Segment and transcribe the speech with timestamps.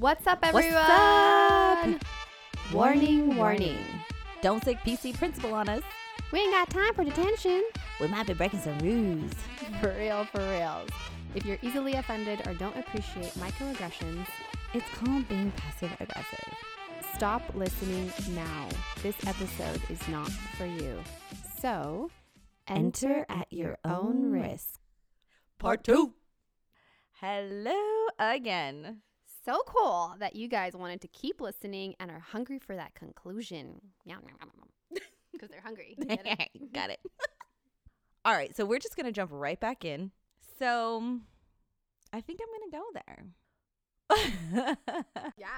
[0.00, 0.82] What's up, What's everyone?
[0.82, 2.02] up?
[2.72, 3.76] Warning, warning.
[4.40, 5.82] Don't take PC principal on us.
[6.32, 7.62] We ain't got time for detention.
[8.00, 9.30] We might be breaking some rules.
[9.82, 10.88] For real, for reals.
[11.34, 14.26] If you're easily offended or don't appreciate microaggressions,
[14.72, 16.54] It's called being passive aggressive.
[17.14, 18.68] stop listening now.
[19.02, 21.02] This episode is not for you.
[21.60, 22.10] So,
[22.66, 24.80] Enter at your own risk.
[25.58, 26.14] Part two.
[27.20, 29.02] Hello again.
[29.50, 33.80] So cool that you guys wanted to keep listening and are hungry for that conclusion.
[34.06, 35.96] Because they're hungry.
[35.98, 36.72] Get it?
[36.72, 37.00] Got it.
[38.24, 40.12] All right, so we're just gonna jump right back in.
[40.60, 41.18] So,
[42.12, 42.84] I think I'm gonna go
[44.54, 44.76] there.
[45.36, 45.48] yes.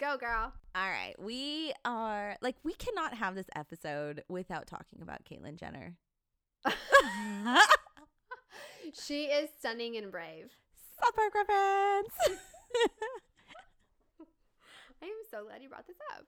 [0.00, 0.52] Go, girl.
[0.74, 5.96] All right, we are like we cannot have this episode without talking about Caitlyn Jenner.
[8.92, 10.50] She is stunning and brave.
[11.00, 12.50] South Park reference.
[15.02, 16.26] I am so glad you brought this up.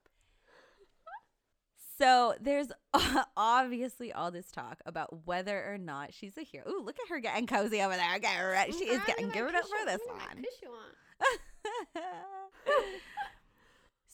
[1.98, 2.68] so there's
[3.36, 6.64] obviously all this talk about whether or not she's a hero.
[6.68, 8.18] Ooh, look at her getting cozy over there.
[8.18, 8.72] Getting ready.
[8.72, 10.42] She is getting geared up for this one.
[10.42, 12.02] kiss you on.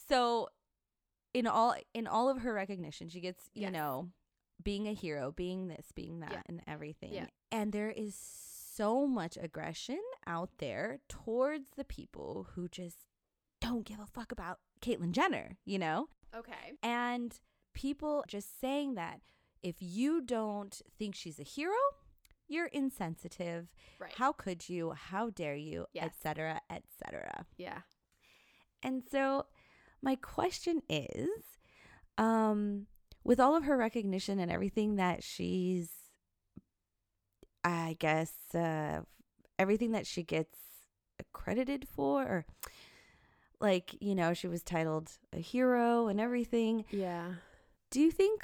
[0.07, 0.49] so
[1.33, 3.73] in all in all of her recognition, she gets, you Yes.
[3.73, 4.09] know,
[4.61, 6.41] being a hero, being this, being that, Yeah.
[6.47, 7.13] and everything.
[7.13, 7.27] Yeah.
[7.51, 8.13] And there is
[8.79, 13.07] so much aggression out there towards the people who just
[13.59, 16.07] don't give a fuck about Caitlyn Jenner, you know?
[16.33, 16.77] Okay.
[16.81, 17.37] And
[17.73, 19.19] people just saying that
[19.61, 21.75] if you don't think she's a hero,
[22.47, 23.67] you're insensitive.
[23.99, 24.13] Right.
[24.15, 24.91] How could you?
[24.91, 25.85] How dare you?
[25.91, 26.05] Yes.
[26.05, 26.61] Etc.
[26.69, 27.45] Etc.
[27.57, 27.79] yeah.
[28.81, 29.45] And so
[30.01, 31.27] my question is
[32.17, 32.87] um
[33.25, 35.89] with all of her recognition and everything that she's
[37.63, 39.01] I guess uh
[39.57, 40.57] everything that she gets
[41.19, 42.45] accredited for or
[43.59, 46.85] like, you know, she was titled a hero and everything.
[46.91, 47.33] Yeah.
[47.91, 48.43] Do you think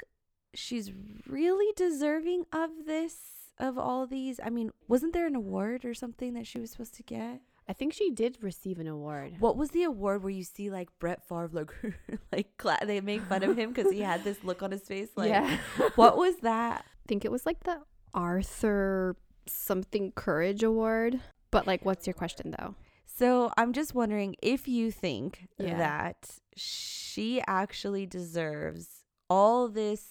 [0.54, 0.92] she's
[1.26, 3.16] really deserving of this
[3.58, 4.38] of all these?
[4.44, 7.40] I mean, wasn't there an award or something that she was supposed to get?
[7.68, 9.36] I think she did receive an award.
[9.40, 11.70] What was the award where you see like Brett Favre like
[12.32, 15.08] like cla- they make fun of him because he had this look on his face?
[15.16, 15.58] Like, yeah.
[15.96, 16.84] what was that?
[16.86, 17.80] I think it was like the
[18.16, 19.14] Arthur
[19.46, 21.20] something Courage Award.
[21.52, 22.74] But like, what's your question though?
[23.04, 25.78] So I'm just wondering if you think Yeah.
[25.78, 30.10] that she actually deserves all this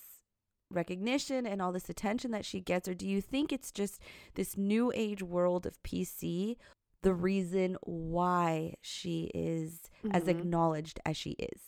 [0.72, 4.02] recognition and all this attention that she gets, or do you think it's just
[4.36, 6.58] this new age world of PC?
[7.04, 10.30] The reason why she is as Mhm.
[10.40, 11.62] acknowledged as she is.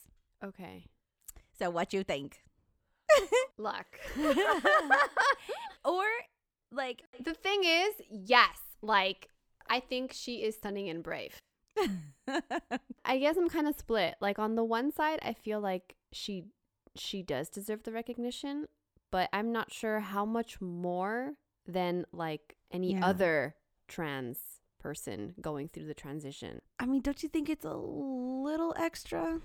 [0.44, 0.88] Okay.
[1.52, 2.44] So, what you think?
[3.58, 3.88] Luck.
[5.86, 6.04] or
[6.72, 9.30] like the thing is, yes, like
[9.70, 11.42] I think she is stunning and brave.
[13.06, 14.16] I guess I'm kind of split.
[14.22, 16.46] Like on the one side, I feel like she
[16.96, 18.66] she does deserve the recognition,
[19.12, 21.34] but I'm not sure how much more
[21.66, 23.06] than like any Yeah.
[23.06, 23.56] other
[23.88, 24.40] trans
[24.80, 26.62] person going through the transition.
[26.80, 29.40] I mean, don't you think it's a little extra?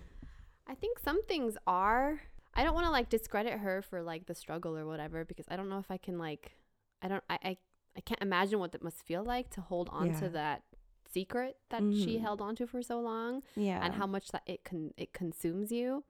[0.66, 2.22] I think some things are.
[2.54, 5.56] I don't want to like discredit her for like the struggle or whatever because I
[5.56, 6.56] don't know if I can like
[7.00, 7.56] I don't I I,
[7.96, 10.20] I can't imagine what that must feel like to hold on Yeah.
[10.20, 10.62] to that
[11.12, 12.20] secret that she Mhm.
[12.20, 13.84] held on to for so long Yeah.
[13.84, 16.04] and how much that it can it consumes you.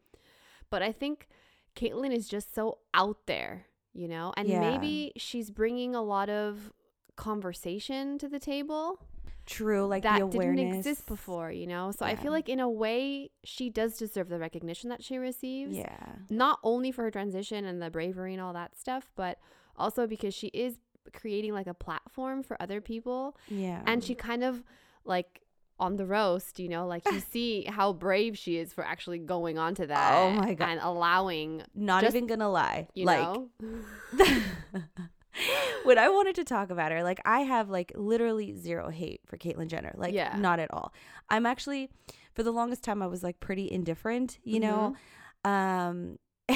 [0.70, 1.28] But I think
[1.76, 4.60] Caitlyn is just so out there, you know, and Yeah.
[4.60, 6.72] maybe she's bringing a lot of
[7.16, 9.00] conversation to the table
[9.46, 11.90] True, like that the awareness didn't exist before, you know.
[11.90, 15.76] So I feel like in a way she does deserve the recognition that she receives.
[15.76, 15.96] Yeah.
[16.30, 19.38] Not only for her transition and the bravery and all that stuff, but
[19.76, 20.78] also because she is
[21.12, 23.82] creating like a platform for other people Yeah.
[23.86, 24.62] and she kind of
[25.04, 25.40] like
[25.80, 29.58] on the roast, you know, like you see how brave she is for actually going
[29.58, 30.14] on to that.
[30.14, 30.68] Oh my God.
[30.68, 32.86] And allowing, not just, even gonna lie.
[32.94, 33.48] you like know,
[35.84, 39.36] when I wanted to talk about her, like I have like literally zero hate for
[39.36, 39.92] Caitlyn Jenner.
[39.96, 40.36] Like Yeah.
[40.38, 40.92] not at all.
[41.30, 41.88] I'm actually
[42.34, 44.96] for the longest time I was like pretty indifferent, you know?
[45.44, 46.18] Um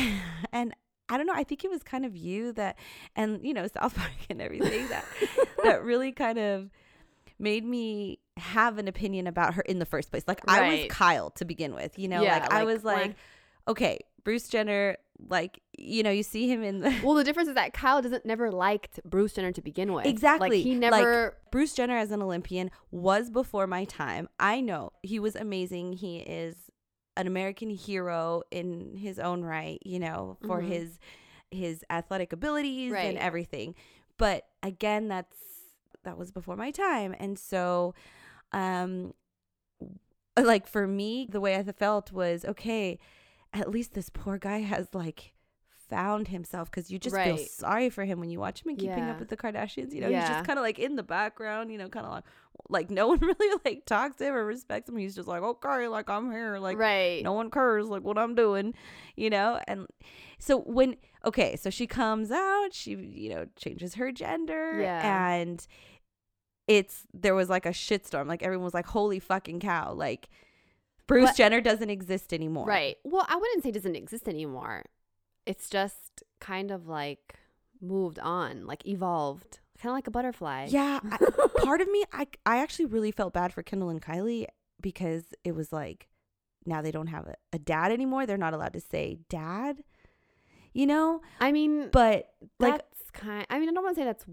[0.52, 0.74] and
[1.08, 2.78] I don't know, I think it was kind of you that
[3.14, 5.04] and you know, South Park and everything that
[5.64, 6.70] that really kind of
[7.38, 10.24] made me have an opinion about her in the first place.
[10.26, 13.14] Like I was Kyle to begin with, you know, Yeah, like, I was like, when-
[13.68, 14.96] okay, Bruce Jenner,
[15.28, 18.26] like, you know, you see him in the well, the difference is that Kyle doesn't
[18.26, 20.06] never liked Bruce Jenner to begin with.
[20.06, 20.48] Exactly.
[20.50, 24.28] Like he Like, never, Bruce Jenner as an Olympian was before my time.
[24.38, 25.94] I know he was amazing.
[25.94, 26.56] He is
[27.16, 30.68] an American hero in his own right, you know, for Mhm.
[30.68, 30.98] his
[31.50, 33.04] his athletic abilities Right.
[33.04, 33.74] and everything.
[34.18, 35.36] But again, that's
[36.02, 37.14] that was before my time.
[37.18, 37.94] And so
[38.52, 39.14] um
[40.38, 42.98] like for me, the way I felt was okay,
[43.56, 45.32] at least this poor guy has like
[45.88, 48.98] found himself because you just feel sorry for him when you watch him in Keeping
[48.98, 49.12] Yeah.
[49.12, 49.92] Up with the Kardashians.
[49.92, 52.24] You know, he's just kind of like in the background, you know, kind of like
[52.68, 54.96] like no one really like talks to him or respects him.
[54.96, 57.22] He's just like, okay, like I'm here, like right.
[57.22, 58.74] no one cares like what I'm doing,
[59.14, 59.60] you know?
[59.68, 59.86] And
[60.38, 65.32] so when okay, so she comes out, she you know, changes her gender Yeah.
[65.34, 65.64] and
[66.66, 68.26] it's there was like a shitstorm.
[68.26, 70.28] Like everyone was like, "Holy fucking cow." Like
[71.06, 72.66] Bruce But- Jenner doesn't exist anymore.
[72.66, 72.96] Right.
[73.04, 74.84] Well, I wouldn't say doesn't exist anymore.
[75.44, 77.34] It's just kind of like
[77.80, 80.66] moved on, like evolved, kind of like a butterfly.
[80.70, 81.18] Yeah, I,
[81.64, 84.46] part of me I I actually really felt bad for Kendall and Kylie
[84.80, 86.08] because it was like
[86.64, 88.26] now they don't have a, a dad anymore.
[88.26, 89.84] They're not allowed to say dad.
[90.72, 91.22] You know?
[91.40, 92.28] I mean, But
[92.58, 93.46] like that's kind.
[93.48, 94.24] I mean, I don't want to say that's.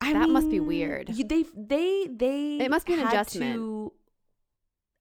[0.00, 1.10] I That must be weird.
[1.10, 3.56] you- they they they It must be an adjustment.
[3.56, 3.92] to-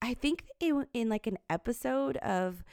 [0.02, 2.64] I think in, in like an episode of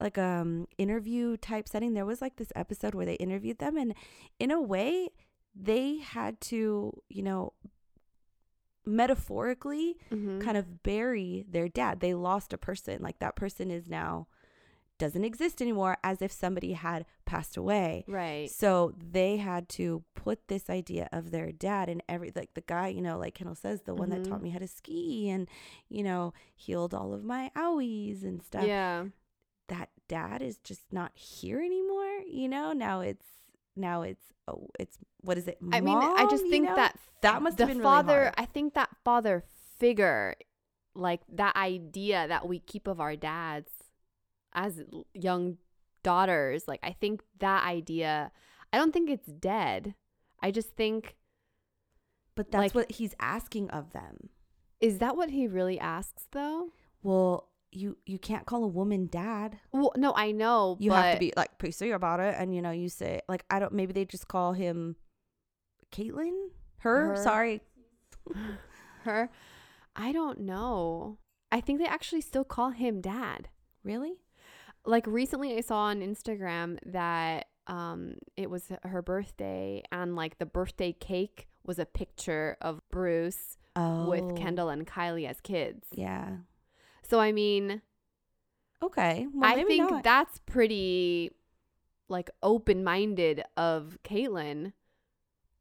[0.00, 3.94] like um interview type setting, there was like this episode where they interviewed them, and
[4.38, 5.10] in a way,
[5.54, 7.52] they had to you know
[8.86, 10.40] metaphorically Mhm.
[10.40, 12.00] kind of bury their dad.
[12.00, 13.02] They lost a person.
[13.02, 14.26] Like that person is now
[15.00, 18.04] doesn't exist anymore as if somebody had passed away.
[18.06, 18.48] Right.
[18.50, 22.88] So they had to put this idea of their dad and every like the guy,
[22.88, 24.28] you know, like Kendall says, the one that Mhm.
[24.28, 25.48] taught me how to ski and,
[25.88, 28.64] you know, healed all of my owies and stuff.
[28.66, 29.06] Yeah.
[29.68, 32.72] That dad is just not here anymore, you know?
[32.72, 33.26] Now it's
[33.76, 35.58] now it's oh it's what is it?
[35.72, 36.76] I mean, I just think know?
[36.76, 38.22] that that must the have been really father.
[38.24, 38.34] hard.
[38.36, 39.44] I think that father
[39.78, 40.34] figure,
[40.94, 43.70] like that idea that we keep of our dads
[44.52, 44.82] as
[45.14, 45.58] young
[46.02, 46.66] daughters.
[46.68, 48.32] Like I think that idea.
[48.72, 49.94] I don't think it's dead.
[50.42, 51.16] I just think
[52.36, 54.30] But that's like- what he's asking of them.
[54.80, 56.70] is that what he really asks though?
[57.02, 59.60] Well, you you can't call a woman dad.
[59.72, 60.76] Well, no, I know.
[60.80, 63.58] You have to be like PC about it, and you know you say like I
[63.60, 63.72] don't.
[63.72, 64.96] Maybe they just call him
[65.92, 66.48] Caitlyn.
[66.78, 67.16] Her, Her.
[67.16, 67.60] sorry.
[69.04, 69.30] her.
[69.94, 71.18] I don't know.
[71.52, 73.48] I think they actually still call him dad.
[73.84, 74.14] Really?
[74.84, 80.46] Like recently I saw on Instagram that um it was her birthday and like the
[80.46, 85.86] birthday cake was a picture of Bruce Oh, with Kendall and Kylie as kids.
[85.92, 86.38] Yeah.
[87.02, 87.82] So I mean,
[88.82, 89.26] Okay.
[89.32, 90.02] Well, I think not.
[90.02, 91.30] that's pretty
[92.08, 94.72] like open-minded of Caitlyn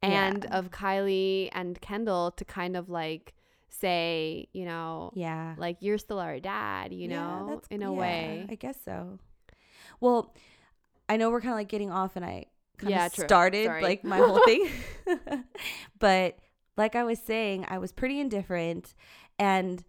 [0.01, 0.57] and Yeah.
[0.57, 3.35] of Kylie and Kendall to kind of like
[3.69, 5.55] say, you know, yeah.
[5.57, 8.45] like you're still our dad, you Yeah, know, in a yeah, way.
[8.49, 9.19] I guess so.
[9.99, 10.33] Well,
[11.07, 12.45] I know we're kind of like getting off, and I
[12.77, 13.81] kind of started Sorry.
[13.81, 14.69] like my whole thing.
[15.99, 16.39] but
[16.77, 18.95] like I was saying, I was pretty indifferent,
[19.37, 19.83] and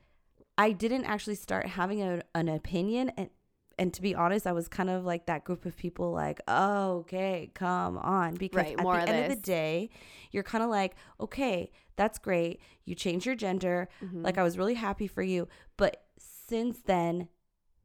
[0.59, 3.11] I didn't actually start having a, an opinion.
[3.17, 3.31] And
[3.79, 6.99] and to be honest, I was kind of like that group of people, like, oh,
[6.99, 9.89] okay, come on, because Right, at the end of the day,
[10.33, 12.55] you're kind of like, okay, that's great.
[12.89, 13.77] You change your gender.
[14.03, 14.25] Mhm.
[14.27, 15.41] Like I was really happy for you,
[15.77, 17.29] but since then,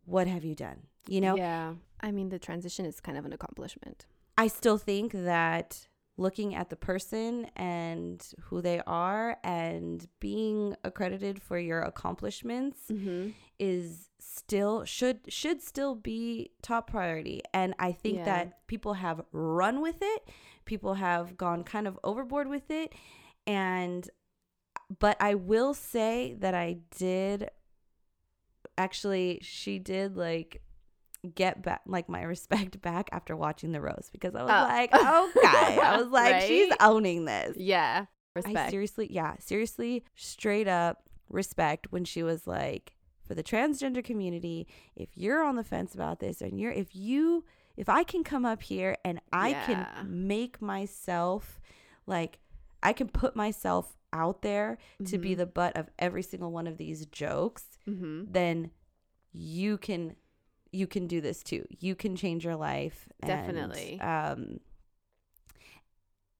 [0.06, 0.79] what have you done?
[1.07, 1.73] You know, Yeah.
[2.07, 4.06] I mean, the transition is kind of an accomplishment.
[4.38, 11.41] I still think that looking at the person and who they are and being accredited
[11.47, 13.29] for your accomplishments Mm-hmm.
[13.60, 18.25] is still should should still be top priority and i think Yeah.
[18.31, 20.22] that people have run with it
[20.65, 22.89] people have gone kind of overboard with it
[23.47, 24.09] and
[24.99, 27.49] but i will say that i did
[28.77, 30.61] actually she did like
[31.33, 34.67] get back like my respect back after watching the rose because i was Oh.
[34.67, 38.05] like okay i was like she's owning this Yeah.
[38.37, 42.93] I seriously, yeah, seriously, straight up respect when she was like,
[43.25, 47.45] for the transgender community, if you're on the fence about this and you're, if you,
[47.77, 49.65] if I can come up here and I Yeah.
[49.65, 49.87] can
[50.27, 51.61] make myself
[52.07, 52.39] like,
[52.86, 55.38] I can put myself out there to be Mhm.
[55.38, 58.32] the butt of every single one of these jokes, mm-hmm.
[58.32, 58.72] then
[59.34, 60.15] you can,
[60.72, 61.65] you can do this too.
[61.80, 63.10] You can change your life.
[63.22, 64.00] and, Definitely.
[64.00, 64.60] um,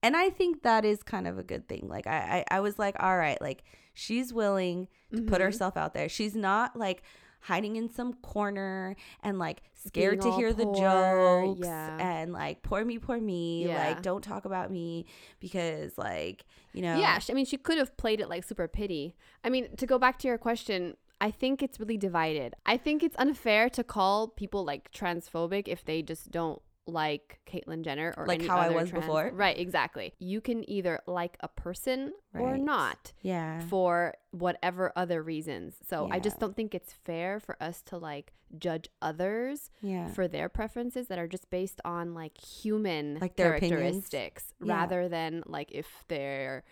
[0.02, 1.88] and I think that is kind of a good thing.
[1.88, 5.44] Like I, I, I was like, all right, like she's willing to put Mhm.
[5.44, 6.08] herself out there.
[6.08, 7.02] She's not like
[7.40, 11.96] hiding in some corner and like scared Being to hear the jokes yeah.
[11.98, 13.66] and like poor me, poor me.
[13.66, 13.88] Yeah.
[13.88, 15.06] Like don't talk about me
[15.40, 16.98] because like you know.
[16.98, 17.18] Yeah.
[17.28, 19.14] I mean, she could have played it like super pity.
[19.44, 22.54] I mean, to go back to your question, I think it's really divided.
[22.66, 27.82] I think it's unfair to call people like transphobic if they just don't like Caitlyn
[27.82, 29.30] Jenner or Like how I was trans- before?
[29.34, 30.14] Right, exactly.
[30.18, 33.60] You can either like a person or not Yeah.
[33.60, 35.76] for whatever other reasons.
[35.86, 40.06] So I just don't think it's fair for us to like judge others Yeah.
[40.08, 44.72] for their preferences that are just based on like human Like their characteristics Yeah.
[44.78, 46.62] rather than like if they're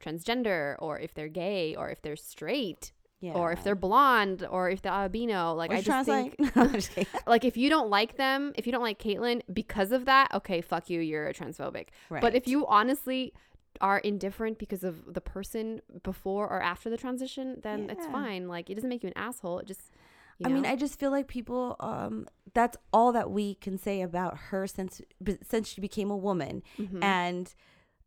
[0.00, 3.32] transgender or if they're gay or if they're straight yeah.
[3.32, 5.54] or if they're blonde or if they're albino.
[5.54, 6.36] Like Or I just think
[6.72, 6.90] just
[7.26, 10.60] like if you don't like them, if you don't like Caitlyn because of that, okay,
[10.60, 11.88] fuck you, you're a transphobic.
[12.10, 13.32] But if you honestly
[13.80, 18.48] are indifferent because of the person before or after the transition, then it's fine.
[18.48, 19.60] Like it doesn't make you an asshole.
[19.60, 19.92] It just
[20.38, 20.66] you I mean.
[20.66, 21.76] I just feel like people.
[21.80, 25.00] Um, that's all that we can say about her since
[25.42, 26.62] since she became a woman.
[26.78, 27.02] Mhm.
[27.02, 27.54] And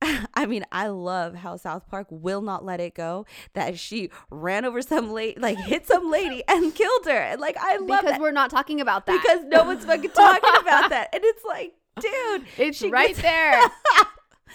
[0.33, 4.65] I mean, I love how South Park will not let it go that she ran
[4.65, 7.11] over some lady, like hit some lady and killed her.
[7.11, 9.21] And like, I love because that we're not talking about that.
[9.21, 11.09] because no one's fucking talking about that.
[11.13, 13.61] And it's like, dude, it's she right gets- there.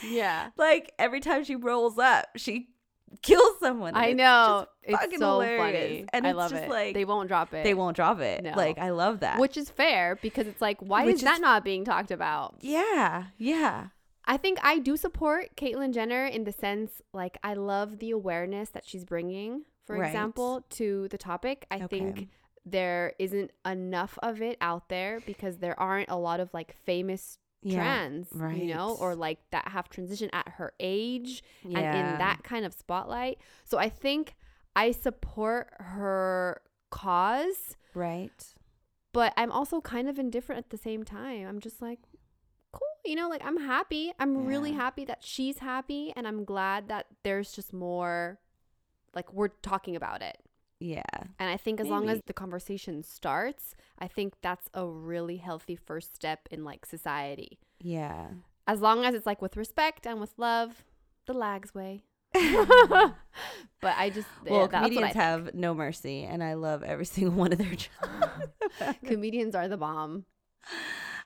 [0.09, 0.51] yeah.
[0.57, 2.69] like every time she rolls up, she
[3.23, 3.95] kills someone.
[3.95, 4.67] I it's know.
[4.67, 5.59] just It's fucking so hilarious.
[5.89, 6.05] funny.
[6.13, 6.71] And I it's love just it.
[6.71, 7.65] like they won't drop it.
[7.65, 8.45] they won't drop it.
[8.45, 8.53] No.
[8.57, 9.39] Like I love that.
[9.41, 12.57] Which is fair because it's like, why Which is that not being talked about?
[12.61, 13.89] yeah, yeah.
[14.31, 18.71] I think I do support Caitlyn Jenner in the sense, like, I love the awareness
[18.71, 20.07] that she's bringing, for Right.
[20.07, 21.67] example, to the topic.
[21.71, 21.87] I Okay.
[21.89, 22.29] think
[22.65, 27.39] there isn't enough of it out there because there aren't a lot of like famous
[27.63, 27.75] Yeah.
[27.77, 31.79] trans, you know, or like that have transitioned at her age Yeah.
[31.79, 33.39] and in that kind of spotlight.
[33.65, 34.37] So I think
[34.77, 38.55] I support her cause, right.
[39.13, 41.47] but I'm also kind of indifferent at the same time.
[41.49, 41.99] I'm just like,
[43.11, 44.13] you know, like I'm happy.
[44.21, 48.39] I'm really happy that she's happy, and I'm glad that there's just more,
[49.17, 50.39] like we're talking about it.
[50.79, 51.03] Yeah.
[51.41, 55.75] And I think as long as the conversation starts, I think that's a really healthy
[55.75, 57.59] first step in like society.
[57.81, 58.29] Yeah.
[58.69, 60.85] As long as it's like with respect and with love,
[61.27, 62.05] the lags way.
[62.33, 63.15] but
[63.83, 67.53] I just yeah, Well, I comedians have no mercy, and I love every single one
[67.53, 68.97] of their jobs.
[69.05, 70.27] comedians are the bomb,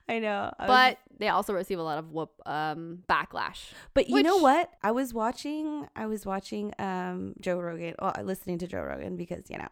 [0.08, 3.72] I know, I was- but they also receive a lot of whoop um backlash.
[3.94, 4.70] but you know what?
[4.82, 5.86] I was watching.
[5.96, 7.94] I was watching um Joe Rogan.
[8.00, 9.68] Well, listening to Joe Rogan because you know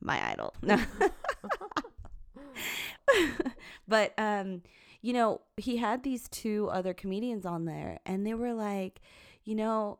[0.00, 0.54] my idol.
[0.62, 0.78] No.
[3.88, 4.62] but um,
[5.00, 9.00] you know, he had these two other comedians on there, and they were like,
[9.44, 9.98] you know.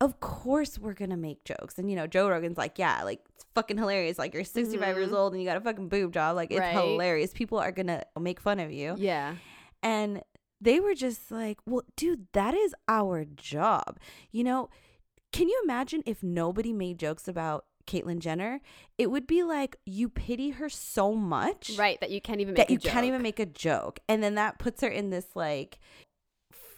[0.00, 3.44] Of course we're gonna make jokes, and you know Joe Rogan's like, yeah, like it's
[3.54, 4.18] fucking hilarious.
[4.18, 5.14] Like you're 65 years Mhm.
[5.16, 6.36] old and you got a fucking boob job.
[6.36, 6.72] Like it's Right.
[6.72, 7.32] hilarious.
[7.32, 8.94] People are gonna make fun of you.
[8.96, 9.36] Yeah.
[9.82, 10.22] And
[10.60, 13.98] they were just like, well, dude, that is our job.
[14.30, 14.70] You know,
[15.32, 18.60] can you imagine if nobody made jokes about Caitlyn Jenner?
[18.98, 22.68] It would be like you pity her so much Right, that you can't even make
[22.68, 23.98] that you can't even make a joke.
[24.08, 25.78] And then that puts her in this like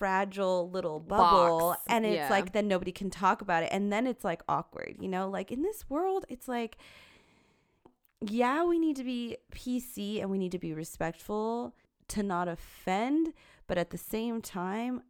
[0.01, 2.31] fragile little bubble Box, and it's yeah.
[2.31, 5.53] like then nobody can talk about it and then it's like awkward you know like
[5.53, 6.79] in this world it's like
[8.23, 11.75] yeah we need to be pc and we need to be respectful
[12.09, 13.35] to not offend
[13.67, 15.03] but at the same time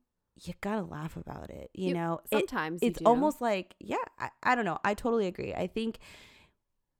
[0.42, 3.04] you gotta laugh about it you, You- know It- Sometimes you it's do.
[3.04, 5.99] almost like yeah I, I don't know i totally agree i think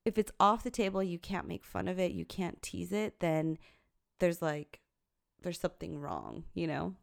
[0.05, 3.19] if it's off the table you can't make fun of it you can't tease it
[3.19, 3.59] then
[4.21, 4.79] there's like
[5.43, 6.95] there's something wrong you know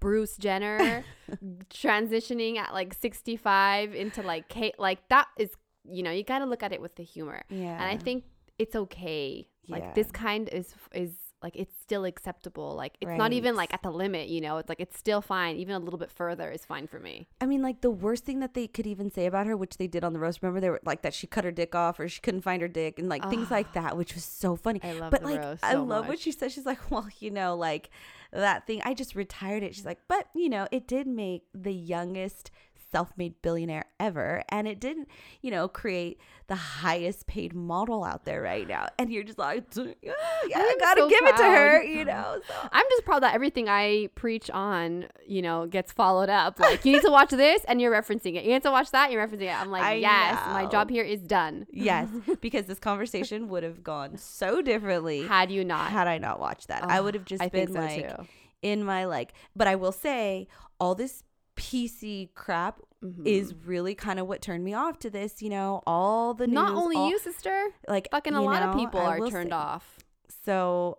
[0.00, 1.04] Bruce Jenner
[1.70, 5.50] transitioning at like 65 into like Kate like that is
[5.88, 7.42] you know, you got to look at it with the humor.
[7.48, 8.24] yeah And I think
[8.58, 9.48] it's okay.
[9.68, 9.92] Like Yeah.
[9.94, 12.74] this kind is is like it's still acceptable.
[12.74, 14.58] Like it's not even like at the limit, you know.
[14.58, 15.56] It's like it's still fine.
[15.56, 17.28] Even a little bit further is fine for me.
[17.40, 19.86] I mean, like the worst thing that they could even say about her, which they
[19.86, 20.42] did on the roast.
[20.42, 22.68] Remember, they were like that she cut her dick off, or she couldn't find her
[22.68, 24.80] dick, and like things like that, which was so funny.
[24.82, 26.52] I love but like, roast I so love what she said.
[26.52, 27.90] She's like, well, you know, like
[28.32, 28.82] that thing.
[28.84, 29.74] I just retired it.
[29.74, 32.50] She's like, but you know, it did make the youngest
[32.90, 35.08] self-made billionaire ever, and it didn't,
[35.42, 38.88] you know, create the highest paid model out there right now.
[38.98, 40.12] And you're just like, yeah,
[40.56, 42.40] I gotta so give it to her, you know.
[42.46, 42.54] So.
[42.72, 46.58] I'm just proud that everything I preach on, you know, gets followed up.
[46.58, 48.44] Like you need to watch this and you're referencing it.
[48.44, 49.60] You need to watch that, you're referencing it.
[49.60, 51.66] I'm like, I yes, my job here is done.
[51.70, 52.08] Yes,
[52.40, 55.90] because this conversation would have gone so differently Had you not.
[55.90, 56.82] had I not watched that.
[56.82, 58.26] I would have just I been so like too.
[58.62, 59.32] in my like.
[59.54, 60.48] But I will say,
[60.80, 61.22] all this
[61.60, 63.26] PC crap Mhm.
[63.26, 65.42] is really kind of what turned me off to this.
[65.42, 67.68] You know, all the not only all- you, sister.
[67.88, 69.98] like Fucking a lot of people I are turned say- off.
[70.44, 70.96] So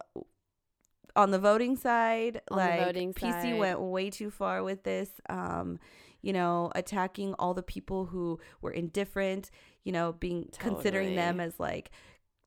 [1.15, 3.59] on the voting side, On like voting PC side.
[3.59, 5.09] went way too far with this.
[5.29, 5.79] Um,
[6.21, 9.49] you know, attacking all the people who were indifferent.
[9.83, 11.89] You know, being considering them as like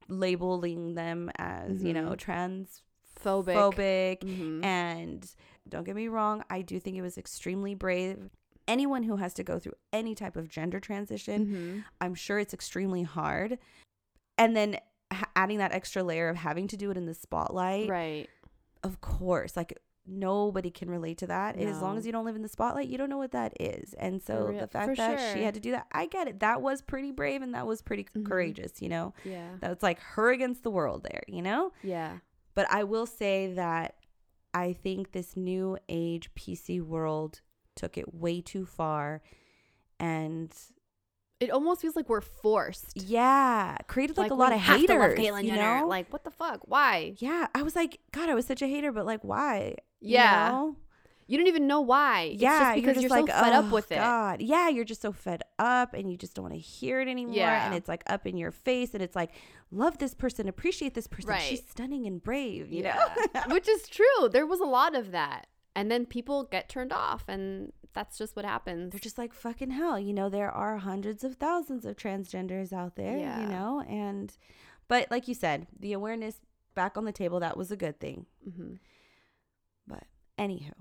[0.09, 2.77] labeling them as you know transphobic,
[3.23, 4.19] Phobic.
[4.21, 4.65] Mhm.
[4.65, 5.35] and
[5.69, 8.31] don't get me wrong, I do think it was extremely brave.
[8.67, 11.85] Anyone who has to go through any type of gender transition, Mhm.
[12.01, 13.59] I'm sure it's extremely hard.
[14.39, 14.79] And then
[15.13, 18.29] ha- adding that extra layer of having to do it in the spotlight, Right.
[18.83, 21.57] of course, like nobody can relate to that.
[21.57, 23.95] As long as you don't live in the spotlight, you don't know what that is.
[23.95, 26.41] And so real- the fact that she had to do that, I get it.
[26.41, 28.27] That was pretty brave and that was pretty Mhm.
[28.27, 29.15] courageous, you know?
[29.25, 29.57] Yeah.
[29.61, 31.73] That was like her against the world there, you know?
[31.83, 32.19] Yeah.
[32.55, 33.95] But I will say that
[34.55, 37.41] I think this new age PC world
[37.75, 39.21] took it way too far
[39.99, 40.55] and
[41.41, 42.97] It almost feels like we're forced.
[42.97, 45.87] yeah, created like, a lot of haters, Caitlyn you know?
[45.89, 46.61] Like, what the fuck?
[46.69, 47.15] Why?
[47.19, 49.77] yeah, I was like, God, I was such a hater, but like, why?
[50.01, 50.49] You Yeah.
[50.51, 50.77] know?
[51.27, 52.23] You don't even know why.
[52.33, 53.97] It's yeah, just because you're, like, so fed up "Oh, with it.
[53.97, 57.09] God, yeah, you're just so fed up, and you just don't want to hear it
[57.09, 57.35] anymore.
[57.37, 57.65] Yeah.
[57.67, 59.31] and it's like up in your face, and it's like,
[59.71, 61.31] love this person, appreciate this person.
[61.31, 61.43] Right.
[61.43, 62.95] She's stunning and brave, you know.
[63.35, 63.47] Yeah.
[63.49, 64.29] Which is true.
[64.31, 65.47] There was a lot of that.
[65.77, 68.93] And then people get turned off and that's just what happens.
[68.93, 70.29] They're just like fucking hell, you know.
[70.29, 73.41] There are hundreds of thousands of transgenders out there, Yeah.
[73.41, 74.37] you know, and
[74.87, 76.37] but like you said, the awareness
[76.77, 78.27] back on the table that was a good thing.
[78.45, 78.75] hmm
[79.89, 80.05] But
[80.39, 80.73] anywho,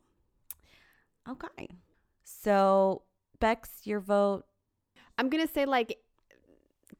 [1.29, 1.69] okay.
[2.23, 3.03] So
[3.39, 4.43] Bex, your vote.
[5.17, 5.97] I'm going to say like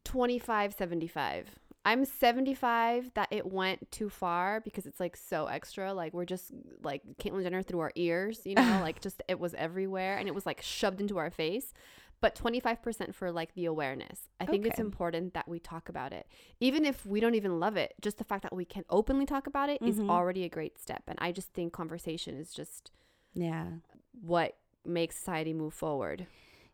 [0.03, 1.49] 25, 75.
[1.85, 5.93] I'm 75 that it went too far because it's like so extra.
[5.93, 6.51] Like we're just
[6.81, 10.35] like Caitlyn Jenner through our ears, you know, like just it was everywhere and it
[10.35, 11.73] was like shoved into our face.
[12.21, 14.29] But 25% for like the awareness.
[14.39, 16.25] I think it's important that we talk about it.
[16.61, 19.45] Even if we don't even love it, just the fact that we can openly talk
[19.45, 20.09] about it is Mhm.
[20.09, 21.03] already a great step.
[21.07, 22.91] And I just think conversation is just
[23.33, 23.65] Yeah,
[24.21, 26.27] what makes society move forward.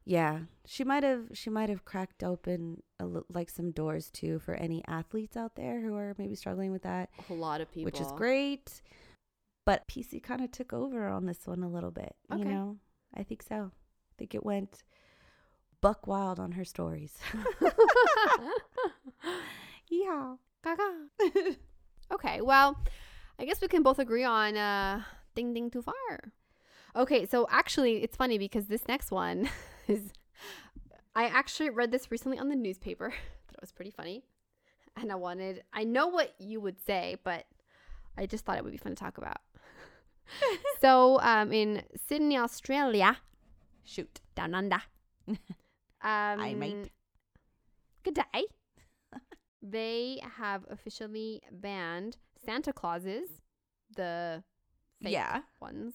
[0.06, 0.40] yeah.
[0.66, 1.26] She might have.
[1.34, 5.82] She might have cracked open a, like some doors too for any athletes out there
[5.82, 7.86] who are maybe struggling with that, A lot of people.
[7.86, 8.82] which is great.
[9.66, 12.16] But PC kind of took over on this one a little bit.
[12.36, 12.78] You know,
[13.16, 13.72] I think so.
[13.72, 14.84] I think it went
[15.82, 17.14] buck wild on her stories.
[19.90, 20.36] yeah.
[20.64, 21.56] Gaga.
[22.12, 22.76] Okay, well,
[23.38, 25.04] I guess we can both agree on uh
[25.36, 26.34] ding ding too far.
[26.96, 29.50] Okay, so actually it's funny because this next one
[29.88, 30.12] is
[31.16, 33.14] I actually read this recently on the newspaper.
[33.52, 34.24] It was pretty funny.
[34.96, 37.46] And I wanted I know what you would say, but
[38.18, 39.38] I just thought it would be fun to talk about.
[40.82, 43.18] so, um in Sydney, Australia,
[43.84, 44.22] Shoot.
[44.36, 44.82] down under.
[46.02, 46.92] Um, mate.
[48.04, 48.46] Good day.
[49.62, 53.30] they have officially banned Santa Clauses,
[53.98, 54.42] the
[55.04, 55.42] fake Yeah.
[55.60, 55.94] ones.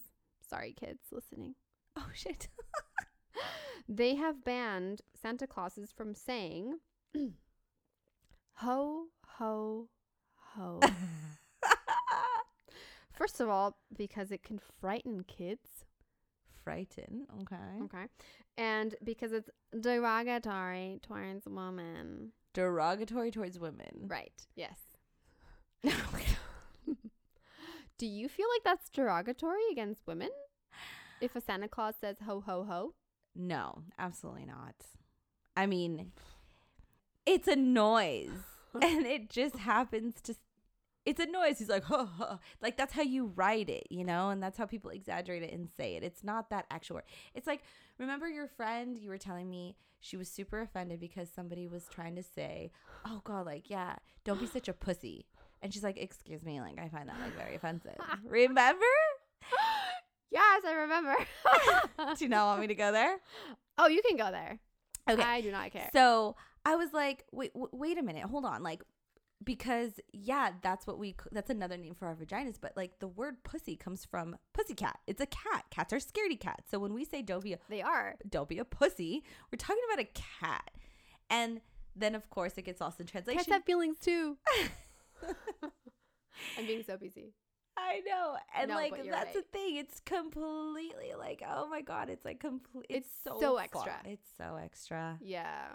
[0.54, 1.54] Sorry, kids listening.
[1.96, 2.48] Oh shit.
[3.88, 6.78] They have banned Santa Clauses from saying
[8.54, 9.88] ho, ho,
[10.54, 10.80] ho.
[13.12, 15.84] First of all, because it can frighten kids.
[16.64, 17.26] Frighten.
[17.42, 17.84] Okay.
[17.84, 18.06] Okay.
[18.56, 22.32] And because it's derogatory towards women.
[22.54, 24.06] Derogatory towards women.
[24.08, 24.46] Right.
[24.56, 24.78] Yes.
[27.98, 30.30] Do you feel like that's derogatory against women?
[31.20, 32.94] If a Santa Claus says ho ho ho?
[33.34, 34.74] no, absolutely not.
[35.56, 36.12] I mean,
[37.26, 38.30] it's a noise,
[38.74, 40.34] and it just happens to.
[41.04, 41.58] It's a noise.
[41.58, 42.38] He's like, huh, huh.
[42.62, 45.68] like that's how you write it, you know, and that's how people exaggerate it and
[45.76, 46.02] say it.
[46.02, 47.04] It's not that actual word.
[47.34, 47.62] It's like,
[47.98, 48.98] remember your friend?
[48.98, 52.72] You were telling me she was super offended because somebody was trying to say,
[53.04, 55.26] "Oh God, like yeah, don't be such a pussy,"
[55.62, 58.84] and she's like, "Excuse me, like I find that like very offensive." remember?
[60.34, 61.14] Yes, I remember.
[62.18, 63.16] Do you not want me to go there?
[63.78, 64.58] oh, you can go there.
[65.08, 65.22] Okay.
[65.22, 65.90] I do not care.
[65.92, 68.82] So I was like, wait, w- wait a minute, hold on, like,
[69.44, 73.44] because yeah, that's what we that's another name for our vaginas, but like the word
[73.44, 74.98] pussy comes from pussycat.
[75.06, 75.66] It's a cat.
[75.70, 76.70] Cats are scaredy cats.
[76.70, 78.14] So when we say don't be a they are.
[78.26, 80.08] don't be a pussy, we're talking about a
[80.40, 80.70] cat.
[81.28, 81.60] And
[81.94, 83.38] then of course it gets lost in translation.
[83.38, 84.38] Cats have feelings too.
[86.58, 87.34] I'm being so busy.
[87.76, 88.36] I know.
[88.56, 89.76] And No, like that's you're the thing.
[89.76, 94.00] It's completely like, oh my god, it's like complete it's, It's so, so extra.
[94.04, 95.18] It's so extra.
[95.20, 95.68] Yeah.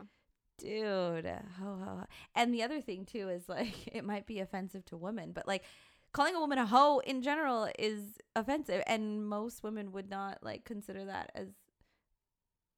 [0.57, 2.05] dude ho, ho, ho.
[2.35, 5.63] and the other thing too is like it might be offensive to women but like
[6.11, 10.65] calling a woman a hoe in general is offensive and most women would not like
[10.65, 11.47] consider that as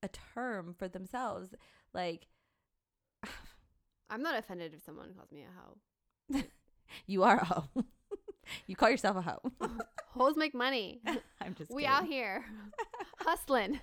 [0.04, 1.56] a term for themselves
[1.94, 2.28] like
[4.10, 6.44] I'm not offended if someone calls me a hoe.
[7.08, 7.86] you are a hoe
[8.68, 9.52] you call yourself a hoe
[10.12, 11.02] Hoes make money.
[11.42, 11.96] i'm just we kidding.
[11.96, 12.44] out here
[13.20, 13.80] hustling.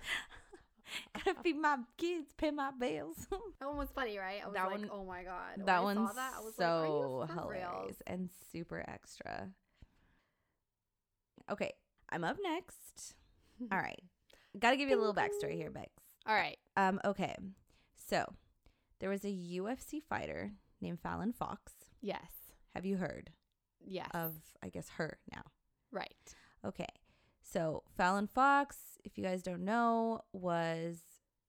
[1.25, 3.27] gotta feed my kids pay my bills
[3.61, 4.41] That one was funny, right?
[4.43, 5.57] I was That like, one- oh my god.
[5.57, 7.97] When that I one's saw that, like, so you hilarious reals?
[8.07, 9.49] and super extra
[11.51, 11.73] Okay,
[12.11, 13.15] I'm up next.
[13.73, 14.01] All right.
[14.59, 15.89] Got to give you a little backstory here, Bex.
[16.27, 16.59] All right.
[16.77, 17.35] Um, okay.
[18.07, 18.25] So,
[19.01, 21.73] there was a UFC fighter named Fallon Fox.
[22.03, 22.53] Yes.
[22.75, 23.31] Have you heard
[23.85, 24.09] Yes.
[24.15, 25.43] of I guess her now?
[25.91, 26.35] right.
[26.65, 26.87] Okay.
[27.43, 30.99] So, Fallon Fox, if you guys don't know, was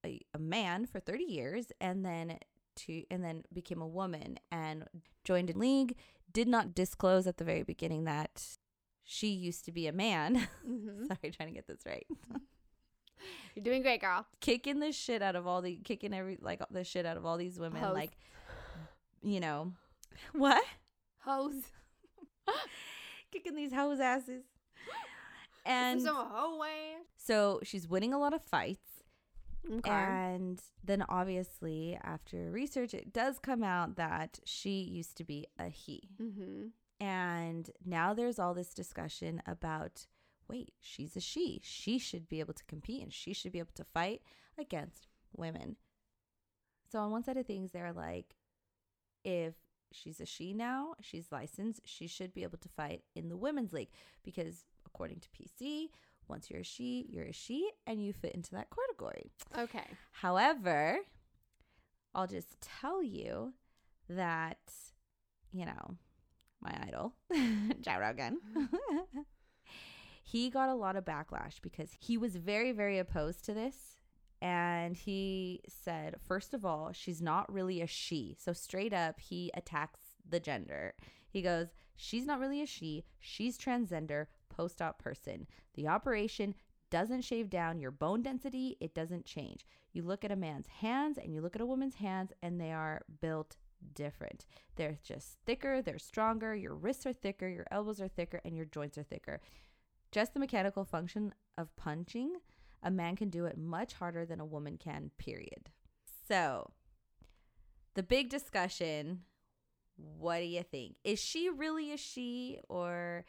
[0.06, 2.38] a, a man for 30 years and then
[2.78, 4.86] to and then became a woman and
[5.26, 5.96] joined a league.
[6.32, 8.44] Did not disclose at the very beginning that
[9.04, 10.48] she used to be a man.
[10.66, 11.08] Mhm.
[11.08, 12.06] Sorry, trying to get this right.
[13.56, 14.26] You're doing great, girl.
[14.40, 17.36] kicking the shit out of all the kicking every like the shit out of all
[17.36, 17.94] these women Hoes.
[17.94, 18.12] like
[19.22, 19.74] you know
[20.34, 20.64] what
[21.26, 21.64] Hose.
[23.32, 24.44] kicking these hoes asses.
[25.66, 26.64] And some hoe
[27.18, 29.04] so she's winning a lot of fights.
[29.70, 29.90] Okay.
[29.92, 35.68] and then obviously after research it does come out that she used to be a
[35.68, 36.10] he.
[36.20, 36.68] Mm-hmm.
[37.00, 40.08] and now there's all this discussion about
[40.48, 41.62] wait she's a she.
[41.62, 44.22] She should be able to compete and she should be able to fight
[44.58, 45.76] against women.
[46.92, 48.34] So on one side of things they're like
[49.24, 49.54] if
[49.92, 53.74] she's a she now she's licensed she should be able to fight in the women's
[53.74, 53.90] league
[54.24, 55.90] because according to pc
[56.28, 59.86] once you're a she you're a she and you fit into that category Okay.
[60.12, 61.00] However,
[62.14, 63.54] I'll just tell you
[64.10, 64.58] that,
[65.52, 65.96] you know,
[66.62, 67.14] my idol,
[67.82, 69.20] Joe Rogan, mm-hmm.
[70.24, 73.99] he got a lot of backlash because he was very, very opposed to this.
[74.42, 78.36] And he said, first of all, she's not really a she.
[78.40, 80.94] So straight up, he attacks the gender.
[81.28, 83.04] He goes, she's not really a she.
[83.20, 85.48] She's transgender, post op person.
[85.76, 86.56] The operation
[86.90, 89.66] doesn't shave down your bone density, it doesn't change.
[89.94, 92.72] You look at a man's hands and you look at a woman's hands, and they
[92.72, 93.58] are built
[93.94, 94.46] different.
[94.76, 98.66] They're just thicker, they're stronger, your wrists are thicker, your elbows are thicker, and your
[98.66, 99.40] joints are thicker.
[100.12, 102.34] Just the mechanical function of punching,
[102.82, 105.70] a man can do it much harder than a woman can, period.
[106.28, 106.72] So,
[107.96, 109.22] the big discussion
[110.18, 110.96] what do you think?
[111.04, 113.26] Is she really a she or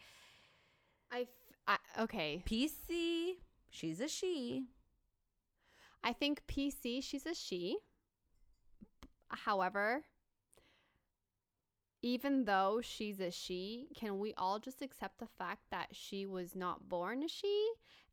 [1.11, 2.43] I, f- I okay.
[2.49, 3.39] PC?
[3.71, 4.67] She's a she.
[6.03, 7.79] I think PC, she's a she.
[9.29, 10.03] However,
[12.03, 16.57] even though she's a she, can we all just accept the fact that she was
[16.57, 17.71] not born a she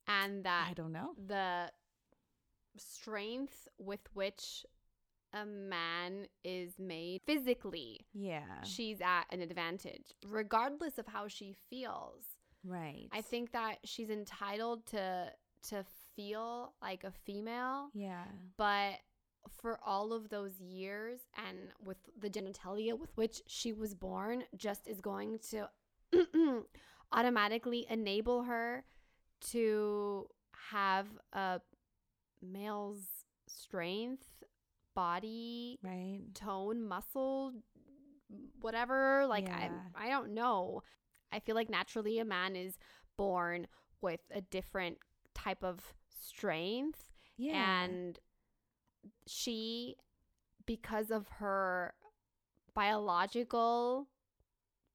[0.07, 1.13] and that I don't know.
[1.27, 1.71] the
[2.77, 4.65] strength with which
[5.33, 8.63] a man is made physically, Yeah.
[8.63, 12.23] she's at an advantage, regardless of how she feels.
[12.63, 13.07] right.
[13.11, 15.31] I think that she's entitled to
[15.69, 15.83] to
[16.15, 18.25] feel like a female Yeah.
[18.57, 18.95] but
[19.61, 24.87] for all of those years and with the genitalia with which she was born just
[24.87, 25.69] is going to
[27.11, 28.83] automatically enable her
[29.41, 30.27] to
[30.71, 31.59] have a
[32.41, 33.05] male's
[33.47, 34.27] strength
[34.95, 36.21] body Right.
[36.33, 37.53] tone muscle
[38.61, 39.69] whatever like Yeah.
[39.95, 40.81] I I don't know
[41.31, 42.77] I feel like naturally a man is
[43.17, 43.67] born
[44.01, 44.97] with a different
[45.33, 47.83] type of strength Yeah.
[47.83, 48.19] and
[49.27, 49.95] she
[50.65, 51.93] because of her
[52.73, 54.07] biological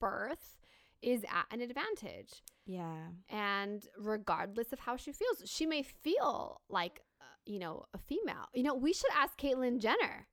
[0.01, 0.62] birth
[1.03, 2.43] is at an advantage.
[2.65, 3.09] Yeah.
[3.29, 8.47] and regardless of how she feels she may feel like uh, you know a female.
[8.55, 10.27] You know we should ask caitlyn jenner.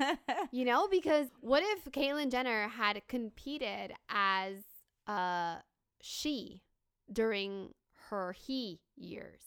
[0.50, 4.56] You know because what if caitlyn jenner had competed as
[5.06, 5.58] a
[6.00, 6.62] she
[7.12, 7.74] during
[8.10, 9.40] her he years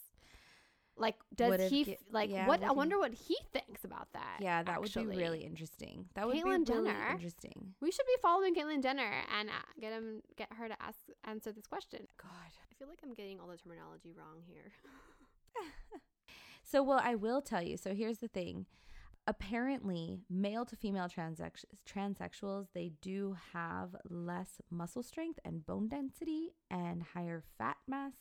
[1.02, 3.84] like does he Ga- f- like yeah, what what i if- wonder what he thinks
[3.84, 6.06] about that yeah, that would be really interesting.
[6.16, 7.74] That would Caitlyn be really interesting.
[7.82, 11.52] we should be following caitlyn jenner and uh, get him get her to ask answer
[11.52, 12.30] this question God.
[12.72, 14.72] i feel like i'm getting all the terminology wrong here
[16.64, 17.76] So, well, I will tell you.
[17.76, 18.66] So, here's the thing.
[19.28, 26.54] Apparently, male to female transex- transsexuals, they do have less muscle strength and bone density
[26.70, 28.14] and higher fat mass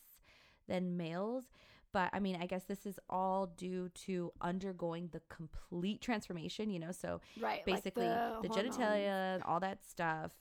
[0.67, 1.45] than males.
[1.93, 6.79] But I mean, I guess this is all due to undergoing the complete transformation, you
[6.79, 6.91] know?
[6.91, 10.31] So, right basically, the, genitalia and all that stuff.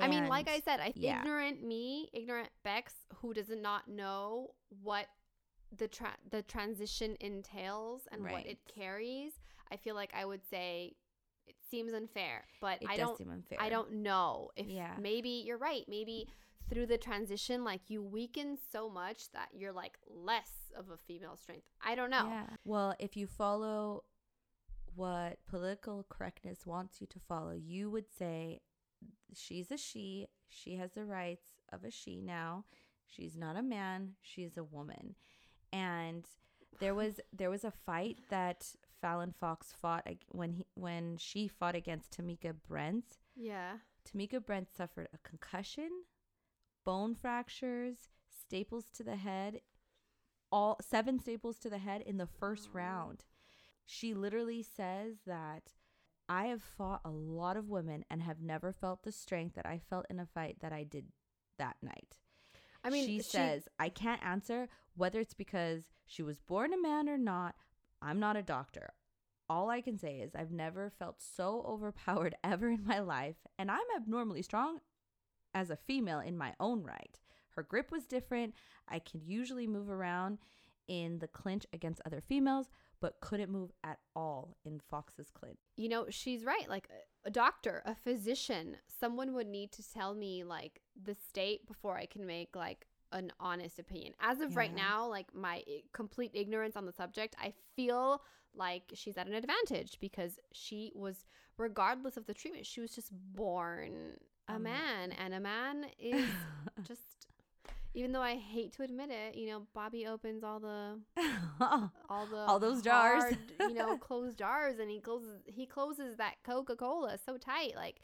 [0.00, 1.20] I mean, like I said, I yeah.
[1.20, 4.50] ignorant me, ignorant Bex, who does not know
[4.82, 5.06] what
[5.76, 9.32] the tra- the transition entails and what it carries.
[9.72, 10.94] I feel like I would say
[11.46, 13.18] it seems unfair, but it I does don't.
[13.18, 13.58] seem unfair.
[13.60, 14.94] I don't know if Yeah.
[15.00, 15.84] maybe you're right.
[15.88, 16.28] Maybe
[16.68, 21.36] through the transition, like you weaken so much that you're like less of a female
[21.36, 21.66] strength.
[21.84, 22.28] I don't know.
[22.28, 22.46] Yeah.
[22.64, 24.04] Well, if you follow
[24.94, 28.60] what political correctness wants you to follow, you would say
[29.34, 30.26] she's a she.
[30.48, 32.64] She has the rights of a she now.
[33.06, 34.12] She's not a man.
[34.20, 35.14] She's a woman.
[35.72, 36.24] And
[36.80, 38.66] there was there was a fight that
[39.00, 43.18] Fallon Fox fought when he when she fought against Tamika Brent.
[43.36, 43.74] Yeah.
[44.04, 45.90] Tamika Brent suffered a concussion,
[46.88, 49.60] bone fractures, staples to the head,
[50.50, 52.72] all seven staples to the head in the first Oh.
[52.72, 53.26] round.
[53.84, 55.74] She literally says that
[56.30, 59.78] I have fought a lot of women and have never felt the strength that I
[59.78, 61.12] felt in a fight that I did
[61.58, 62.20] that night.
[62.82, 67.06] I mean, she, says, I can't answer whether it's because she was born a man
[67.10, 67.54] or not.
[68.00, 68.94] I'm not a doctor.
[69.50, 73.70] All I can say is I've never felt so overpowered ever in my life, and
[73.70, 74.80] I'm abnormally strong
[75.58, 77.18] as a female in my own right.
[77.56, 78.54] Her grip was different.
[78.88, 80.38] I could usually move around
[80.86, 82.68] in the clinch against other females,
[83.00, 85.58] but couldn't move at all in Fox's clinch.
[85.76, 86.68] you know, she's right.
[86.68, 91.66] Like a, a doctor, a physician, someone would need to tell me like the state
[91.66, 94.14] before I can make like an honest opinion.
[94.20, 98.22] As of right now, like my complete ignorance on the subject, I feel
[98.54, 103.10] like she's at an advantage because she was, regardless of the treatment, she was just
[103.12, 106.26] born a A man, and a man is
[106.86, 107.02] just.
[107.94, 111.00] Even though I hate to admit it, you know, Bobby opens all the
[112.08, 113.22] all the All those jars.
[113.24, 117.72] hard, you know, closed jars, and he closes he closes that Coca Cola so tight,
[117.74, 118.00] like,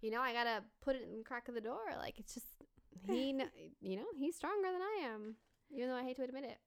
[0.00, 1.80] you know, I gotta put it in the crack of the door.
[1.98, 2.46] Like it's just
[3.06, 3.34] he,
[3.82, 5.34] you know, he's stronger than I am,
[5.74, 6.58] even though I hate to admit it.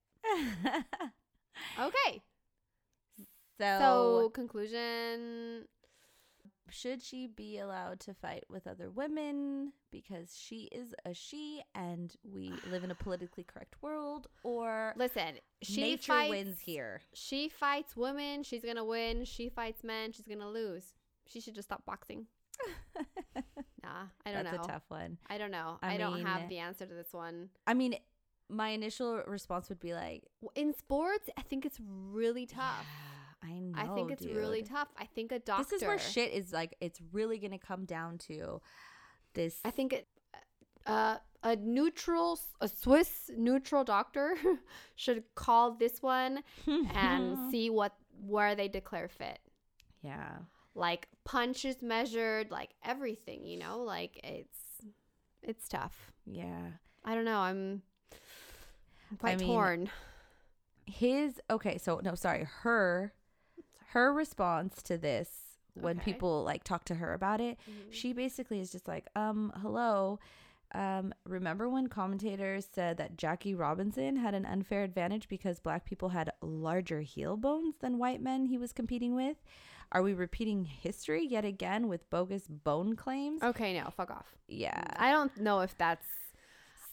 [1.80, 2.22] Okay,
[3.58, 5.66] so, so conclusion.
[6.72, 12.16] Should she be allowed to fight with other women because she is a she and
[12.24, 17.50] we live in a politically correct world or Listen, she nature fights, wins here She
[17.50, 19.26] fights women, she's gonna win.
[19.26, 20.96] She fights men, she's gonna lose.
[21.28, 22.28] She should just stop boxing.
[23.82, 24.64] Nah, I don't that's know.
[24.64, 25.78] a tough one I don't know.
[25.82, 27.50] I I, don't have the answer to this one.
[27.66, 27.96] i mean
[28.50, 30.24] my initial response would be like
[30.56, 31.80] In sports, I think it's
[32.12, 32.86] really tough.
[32.86, 33.09] "Yeah,
[33.44, 34.90] i know I think it's really tough.
[34.98, 35.64] I think a doctor.
[35.64, 38.62] this is where shit is like it's really gonna come down to
[39.34, 40.08] this I think it,
[40.86, 44.36] uh, a neutral, a Swiss neutral doctor
[44.96, 46.44] should call this one
[46.94, 47.94] and see what
[48.26, 49.40] where they declare fit.
[50.02, 50.40] yeah
[50.76, 53.46] Like punches measured, like everything.
[53.46, 54.60] You know, like it's
[55.42, 56.12] it's tough.
[56.26, 56.72] yeah
[57.06, 57.40] I don't know.
[57.40, 57.82] I'm,
[59.12, 59.90] I'm quite mean, torn.
[60.86, 63.14] his okay so no sorry her
[63.94, 65.30] her response to this
[65.76, 66.14] when Okay.
[66.14, 67.92] people like talk to her about it Mhm.
[67.94, 70.20] she basically is just like um hello
[70.74, 76.10] um remember when commentators said that Jackie Robinson had an unfair advantage because black people
[76.10, 79.38] had larger heel bones than white men he was competing with
[79.92, 84.36] are we repeating history yet again with bogus bone claims Okay, no, fuck off.
[84.48, 86.06] yeah I don't know if that's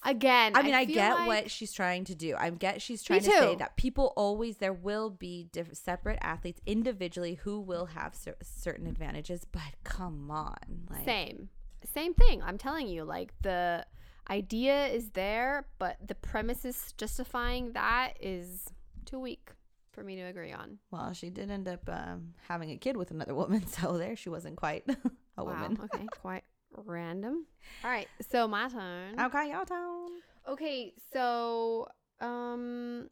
[0.06, 0.52] again.
[0.54, 2.34] I mean, I, feel get like- what she's trying to do.
[2.38, 6.60] I get she's trying to say that people always there will be diff- separate athletes
[6.64, 10.56] individually who will have cer- certain advantages, but come on,
[10.90, 11.48] like Same.
[11.92, 12.42] Same thing.
[12.42, 13.86] I'm telling you, like the
[14.30, 18.64] idea is there, but the premises justifying that is
[19.04, 19.50] too weak
[19.92, 20.78] for me to agree on.
[20.90, 24.28] Well, she did end up um, having a kid with another woman, so there she
[24.28, 24.84] wasn't quite
[25.38, 25.52] a wow.
[25.52, 25.78] woman.
[25.84, 26.06] Okay.
[26.20, 27.46] Quite random.
[27.84, 28.08] All right.
[28.30, 29.18] So my turn.
[29.20, 30.08] Okay, your turn.
[30.48, 30.92] Okay.
[31.12, 31.88] So
[32.20, 33.08] um,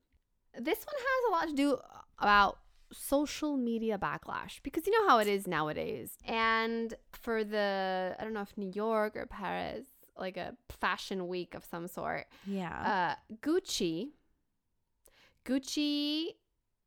[0.58, 1.78] this one has a lot to do
[2.18, 2.58] about
[2.92, 6.16] social media backlash because you know how it is nowadays.
[6.24, 9.86] And for the I don't know if New York or Paris,
[10.16, 13.16] like a fashion week of some sort, Yeah.
[13.18, 14.10] uh, Gucci,
[15.44, 16.28] Gucci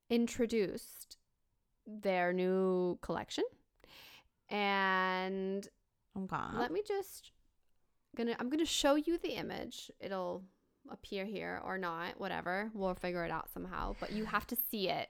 [0.09, 1.17] introduced
[1.85, 3.43] their new collection,
[4.49, 5.67] and
[6.17, 6.57] okay.
[6.57, 7.31] let me just
[8.15, 9.91] gonna I'm gonna show you the image.
[9.99, 10.43] It'll
[10.89, 12.71] appear here or not, whatever.
[12.73, 15.09] We'll figure it out somehow, but you have to see it.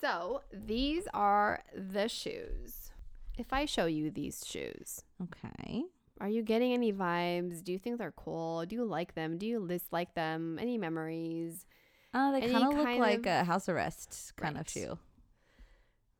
[0.00, 2.90] So these are the shoes.
[3.38, 5.84] If I show you these shoes, okay.
[6.20, 7.62] are you getting any vibes?
[7.62, 8.66] Do you think they're cool?
[8.66, 9.38] Do you like them?
[9.38, 10.58] Do you dislike them?
[10.60, 11.64] Any memories?
[12.12, 14.98] Uh, they Any kind of look like a house arrest kind of shoe.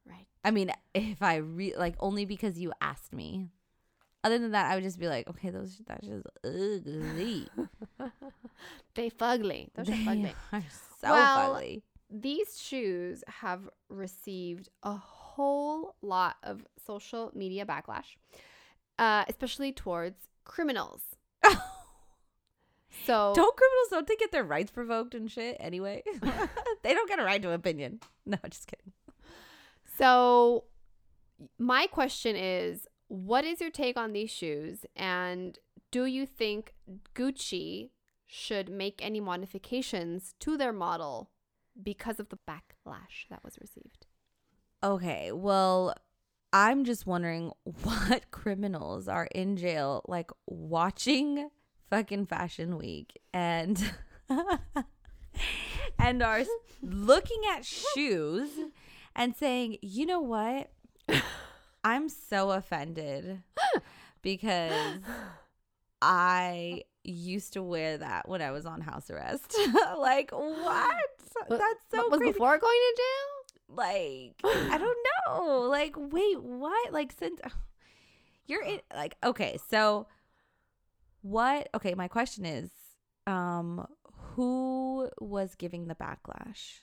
[0.06, 0.26] Right.
[0.44, 3.48] I mean, if I re like only because you asked me.
[4.24, 7.48] Other than that, I would just be like, okay, those that's just ugly.
[8.94, 9.68] they fugly.
[9.74, 10.34] Those are They fugly.
[10.52, 10.62] are
[11.00, 11.82] so Well, ugly.
[12.08, 18.16] These shoes have received a whole lot of social media backlash,
[18.98, 21.02] uh, especially towards criminals.
[23.06, 26.02] So don't criminals don't they get their rights provoked and shit anyway?
[26.82, 28.00] they don't get a right to opinion.
[28.26, 28.92] No, just kidding.
[29.98, 30.64] So,
[31.58, 34.86] my question is what is your take on these shoes?
[34.96, 35.58] And
[35.90, 36.72] do you think
[37.14, 37.90] Gucci
[38.26, 41.30] should make any modifications to their model
[41.80, 44.06] because of the backlash that was received.
[44.82, 45.94] Okay, well,
[46.50, 51.50] I'm just wondering what criminals are in jail, like watching
[51.90, 53.92] fucking Fashion Week and
[55.98, 56.44] and are
[56.80, 58.48] looking at shoes
[59.14, 60.70] and saying, you know what?
[61.84, 63.42] I'm so offended
[64.22, 65.00] because
[66.00, 69.56] I used to wear that when I was on house arrest.
[69.98, 70.94] like what?
[71.48, 73.28] That's so What was crazy before going to jail?
[73.74, 77.40] like i don't know like wait what like since
[78.46, 80.06] you're in like okay so
[81.22, 82.70] what okay my question is
[83.26, 83.86] um
[84.34, 86.80] who was giving the backlash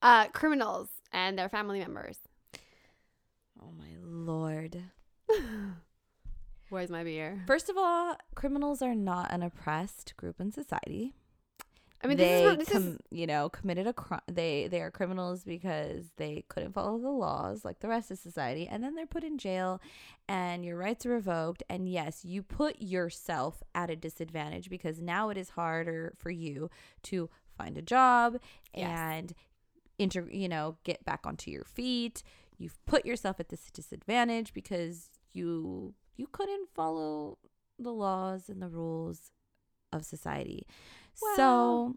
[0.00, 2.16] Uh, criminals and their family members.
[3.62, 4.82] Oh my lord
[6.68, 7.42] Where's my beer?
[7.46, 11.14] first of all criminals are not an oppressed group in society
[12.02, 14.90] I mean, they this is this is you know committed a crime they they are
[14.90, 19.04] criminals because they couldn't follow the laws like the rest of society and then they're
[19.04, 19.82] put in jail
[20.26, 25.28] and your rights are revoked and yes you put yourself at a disadvantage because now
[25.28, 26.70] it is harder for you
[27.02, 28.38] to find a job
[28.74, 28.86] Yes.
[28.88, 29.34] and
[29.98, 32.22] inter you know get back onto your feet
[32.60, 37.38] you've put yourself at this disadvantage because you you couldn't follow
[37.78, 39.32] the laws and the rules
[39.92, 40.66] of society
[41.34, 41.96] so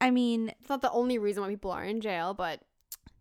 [0.00, 2.60] i mean it's not the only reason why people are in jail, but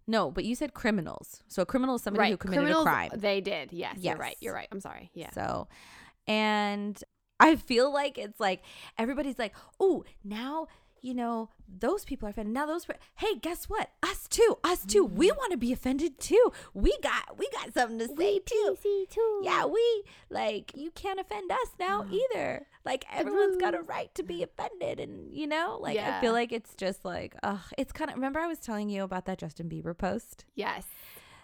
[0.05, 2.89] no but you said criminals so a criminal is somebody right, who committed criminals, a
[2.89, 3.73] crime They did.
[3.73, 4.03] Yes, yes.
[4.03, 4.37] you're right.
[4.39, 4.67] You're right.
[4.71, 5.11] I'm sorry.
[5.13, 5.31] Yeah.
[5.31, 5.67] So,
[6.27, 7.01] and
[7.39, 8.63] I feel like it's like
[8.97, 10.67] everybody's like, oh, now
[11.07, 12.53] you know those people are offended.
[12.53, 12.85] Now those,
[13.17, 13.89] hey, guess what?
[14.01, 15.03] Us too, us too.
[15.05, 15.37] We Mm-hmm.
[15.37, 16.51] want to be offended too.
[16.73, 18.77] We got, we got something to say too.
[19.09, 19.41] too.
[19.43, 22.65] Yeah, we like you can't offend us now either.
[22.85, 26.51] Like everyone's got a right to be offended, and you know, like I feel like
[26.51, 28.15] it's just like, ugh, it's kind of.
[28.15, 30.45] Remember, I was telling you about that Justin Bieber post.
[30.55, 30.85] Yes.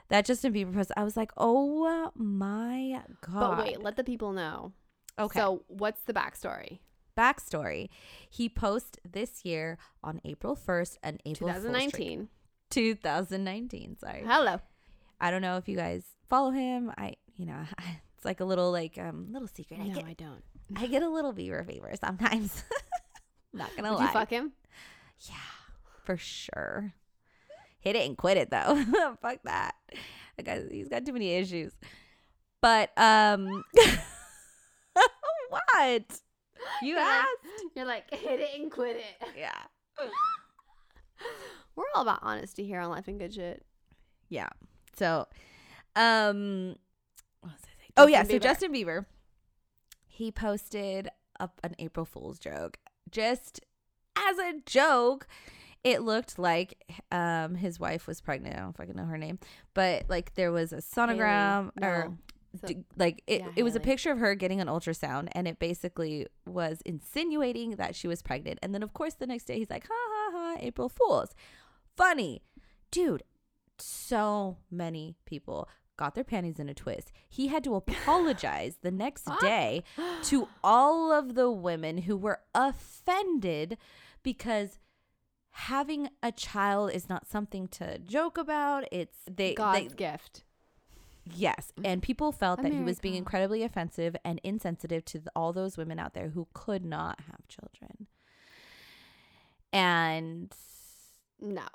[0.10, 0.92] That Justin Bieber post.
[0.98, 3.58] I was like, oh my god.
[3.58, 4.72] But wait, let the people know.
[5.20, 5.40] Okay.
[5.40, 6.80] So, what's the backstory?
[7.18, 7.90] Backstory.
[8.30, 12.30] He posts this year on april 1st and april 2019.
[12.70, 14.24] 2019 sorry.
[14.26, 14.60] Hello.
[15.22, 16.92] i don't know if you guys follow him.
[16.98, 17.62] I you know
[18.16, 19.80] it's like a little like um little secret.
[19.80, 20.44] I No, get I don't.
[20.76, 22.64] i get a little beaver fever sometimes.
[23.54, 24.06] Not gonna Did lie.
[24.06, 24.54] you fuck him?
[25.30, 25.36] yeah
[26.04, 26.94] for sure.
[27.80, 28.84] Hit it and quit it though.
[29.22, 29.76] Fuck that.
[30.38, 31.74] That guy he's got too many issues.
[32.62, 33.64] But um
[35.50, 36.20] what
[36.82, 37.28] you asked
[37.76, 39.28] You're like, hit it and quit it.
[39.38, 39.54] yeah
[41.76, 43.66] We're all about honesty here on Life and Good Shit.
[44.30, 44.50] Yeah.
[44.98, 45.28] So,
[45.96, 46.76] um,
[47.42, 48.02] what was I?
[48.02, 49.06] Oh yeah, Justin so Justin Bieber,
[50.06, 52.78] he posted up an April Fool's joke,
[53.12, 53.60] just
[54.16, 55.28] as a joke.
[55.84, 58.56] It looked like um his wife was pregnant.
[58.56, 59.40] I don't fucking know her name,
[59.74, 61.92] but like there was a sonogram Hailey.
[61.92, 62.18] or No.
[62.62, 65.48] So- d- like it, yeah, it was a picture of her getting an ultrasound and
[65.48, 68.60] it basically was insinuating that she was pregnant.
[68.62, 71.34] And then of course the next day he's like ha ha ha april fools.
[71.96, 72.44] Funny.
[72.92, 73.24] Dude
[73.80, 77.12] so many people got their panties in a twist.
[77.30, 79.84] He had to apologize the next day
[80.24, 83.78] to all of the women who were offended
[84.24, 84.80] because
[85.52, 88.86] having a child is not something to joke about.
[88.92, 90.44] It's they, God's they gift.
[91.26, 95.78] Yes, and people felt that he was being incredibly offensive and insensitive to all those
[95.78, 98.08] women out there who could not have children.
[99.72, 100.54] And
[101.40, 101.66] No.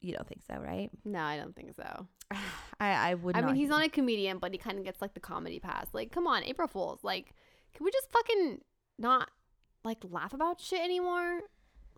[0.00, 0.90] you don't think so, right?
[1.04, 2.06] No, I don't think so.
[2.80, 3.36] I I would.
[3.36, 5.86] I mean, he's not a comedian, but he kind of gets like the comedy pass.
[5.92, 7.00] Like, come on, April Fools.
[7.02, 7.34] Like,
[7.74, 8.60] can we just fucking
[8.98, 9.30] not
[9.84, 11.40] like laugh about shit anymore?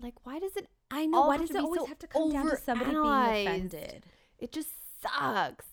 [0.00, 0.68] Like, why does it?
[0.90, 1.26] I know.
[1.26, 4.06] Why does it always so have to come down to somebody being offended?
[4.38, 5.66] It just sucks.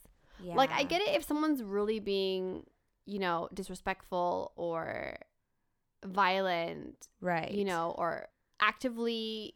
[0.43, 0.56] Yeah.
[0.56, 2.65] Like, I get it if someone's really being,
[3.06, 5.17] you know, disrespectful or
[6.06, 7.51] violent, right.
[7.51, 8.27] you know, or
[8.60, 9.56] actively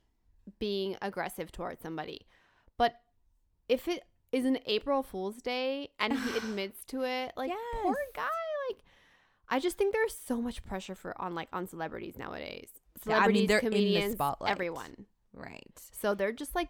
[0.60, 2.28] being aggressive towards somebody.
[2.78, 2.96] But
[3.68, 7.52] if it is an April Fool's Day and he admits to it, like
[7.82, 8.24] poor guy,
[8.70, 8.84] like
[9.50, 12.70] I just think there's so much pressure for on like on celebrities nowadays.
[13.06, 14.52] Yeah, I mean, Celebrities, they're in the comedians, spotlight.
[14.52, 15.06] everyone.
[15.34, 15.80] right.
[16.00, 16.70] So they're just like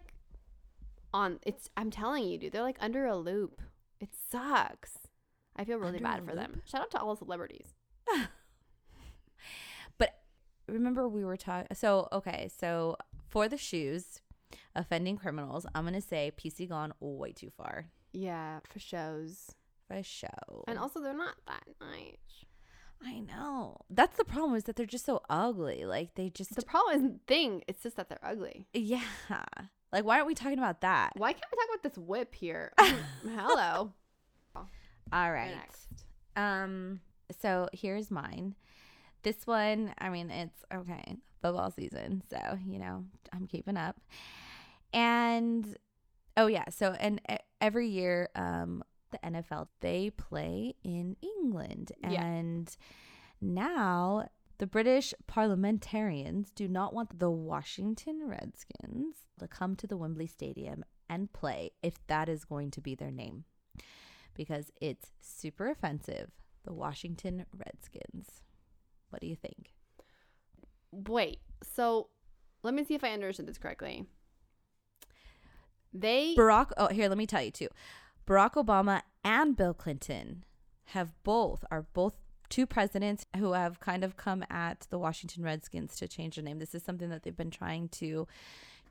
[1.14, 3.60] on it's I'm telling you, dude, they're like under a loop.
[4.00, 4.98] It sucks.
[5.56, 6.62] I feel really Under bad for them.
[6.66, 7.74] Shout out to all the celebrities.
[9.98, 10.10] But
[10.68, 11.74] remember, we were talking.
[11.74, 12.96] So okay, so
[13.28, 14.20] for the shoes,
[14.74, 19.52] offending criminals, I'm gonna say PC gone way too far Yeah, for shows.
[19.88, 20.64] for show.
[20.66, 22.44] And also they're not that nice.
[23.04, 23.76] I know.
[23.90, 25.84] That's the problem is that they're just so ugly.
[25.84, 28.66] Like they just The problem isn't thing, it's just that they're ugly.
[28.72, 29.00] yeah.
[29.92, 31.12] Like why aren't we talking about that?
[31.16, 32.72] Why can't we talk about this whip here?
[32.78, 33.92] Hello.
[34.54, 35.54] All right.
[35.54, 35.88] Next.
[36.36, 37.00] Um
[37.40, 38.54] so here's mine.
[39.22, 41.16] This one, I mean, it's okay.
[41.42, 43.96] Football season, so, you know, I'm keeping up.
[44.92, 45.76] And
[46.36, 47.20] oh yeah, so and
[47.60, 48.82] every year um
[49.12, 52.22] the NFL they play in England Yeah.
[52.24, 52.76] and
[53.40, 54.28] now
[54.58, 60.84] the British parliamentarians do not want the Washington Redskins to come to the Wembley Stadium
[61.08, 63.44] and play if that is going to be their name
[64.34, 66.30] because it's super offensive.
[66.64, 68.42] The Washington Redskins.
[69.10, 69.72] What do you think?
[70.90, 72.08] Wait, so
[72.62, 74.06] let me see if I understood this correctly.
[75.92, 77.68] They Barack, oh, here, let me tell you too.
[78.26, 80.44] Barack Obama and Bill Clinton
[80.86, 82.16] have both, are both
[82.48, 86.58] two presidents who have kind of come at the Washington Redskins to change the name.
[86.58, 88.26] This is something that they've been trying to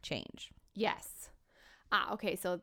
[0.01, 0.51] change.
[0.74, 1.30] yes.
[1.91, 2.62] Ah, okay, so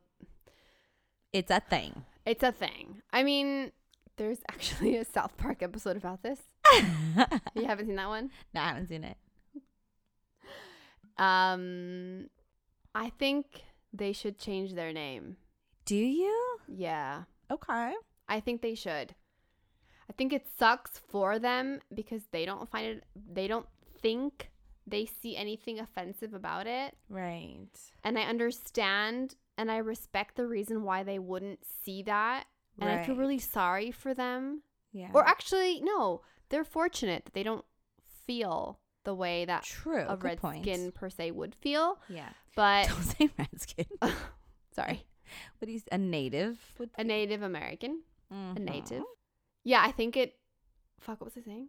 [1.32, 2.04] It's a thing.
[2.26, 3.02] it's a thing.
[3.12, 3.72] I mean,
[4.16, 6.40] there's actually a South Park episode about this.
[7.54, 8.30] You haven't seen that one?
[8.54, 9.16] no, I haven't seen it.
[11.18, 12.28] Um
[12.94, 13.62] I think
[13.92, 15.36] they should change their name.
[15.84, 16.58] Do you?
[16.68, 17.24] Yeah.
[17.50, 17.92] Okay.
[18.28, 19.14] I think they should.
[20.12, 23.66] I think it sucks for them because they don't find it they don't
[24.02, 24.50] think
[24.86, 26.94] they see anything offensive about it.
[27.08, 27.68] Right.
[28.04, 32.44] And I understand and I respect the reason why they wouldn't see that.
[32.78, 34.62] And I feel really sorry for them.
[34.92, 35.08] Yeah.
[35.14, 37.64] Or actually, no, they're fortunate that they don't
[38.26, 40.04] feel the way that True.
[40.06, 40.66] a red point.
[40.66, 41.98] redskin per se would feel.
[42.10, 42.28] Yeah.
[42.54, 43.86] But Don't say redskin.
[44.76, 45.06] sorry,
[45.58, 46.58] What is a native?
[46.98, 48.58] A Native American, a Mhm.
[48.58, 49.04] native.
[49.64, 50.34] Yeah, I think it.
[51.00, 51.68] Fuck, what was I saying?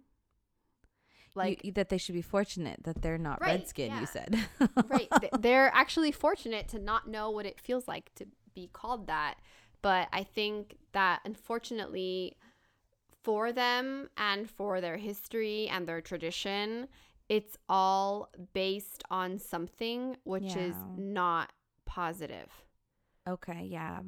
[1.36, 3.88] Like, You- that they should be fortunate that they're not Right, redskin.
[3.92, 4.00] yeah.
[4.02, 4.48] You said.
[4.88, 5.10] right?
[5.40, 9.36] They're actually fortunate to not know what it feels like to be called that.
[9.82, 12.38] But I think that unfortunately,
[13.24, 16.88] for them and for their history and their tradition,
[17.30, 21.52] it's all based on something which is not
[21.86, 22.52] positive.
[23.28, 24.02] Okay, yeah.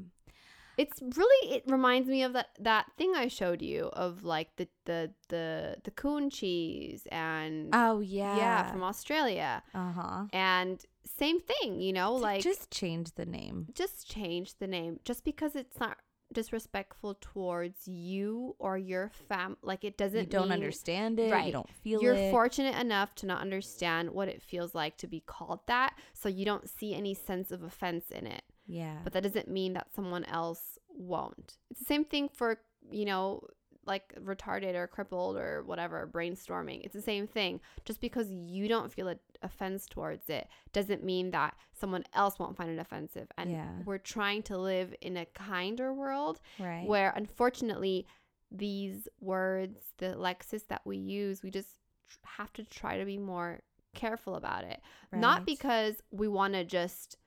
[0.77, 4.67] It's really it reminds me of that that thing I showed you of like the
[4.85, 8.37] the the the coon cheese and Oh yeah.
[8.37, 10.23] yeah from Australia uh huh.
[10.33, 10.83] and
[11.17, 13.67] same thing you know like just change the name.
[13.73, 15.97] just change the name just because it's not
[16.33, 21.31] disrespectful towards you or your fam like it doesn't You don't mean understand it.
[21.31, 21.45] right.
[21.45, 22.03] You don't feel it.
[22.03, 22.31] you're it.
[22.31, 26.43] fortunate enough to not understand what it feels like to be called that so you
[26.43, 28.97] don't see any sense of offense in it yeah.
[29.03, 32.57] but that doesn't mean that someone else won't it's the same thing for
[32.89, 33.41] you know
[33.85, 38.91] like retarded or crippled or whatever brainstorming it's the same thing just because you don't
[38.91, 43.51] feel an offense towards it doesn't mean that someone else won't find it offensive and
[43.51, 43.69] Yeah.
[43.85, 46.87] we're trying to live in a kinder world right.
[46.87, 48.07] where unfortunately
[48.51, 51.75] these words the lexis that we use we just
[52.07, 53.59] tr- have to try to be more
[53.93, 54.81] careful about it
[55.13, 57.17] not because we want to just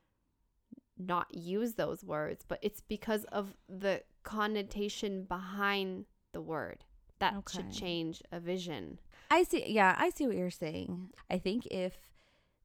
[0.98, 6.84] not use those words but it's because of the connotation behind the word
[7.18, 8.98] that should change a vision
[9.30, 9.64] I see.
[9.66, 11.10] Yeah, I see what you're saying.
[11.30, 11.94] I think if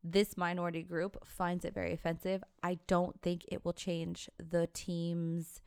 [0.03, 5.61] this minority group finds it very offensive, I don't think it will change the team's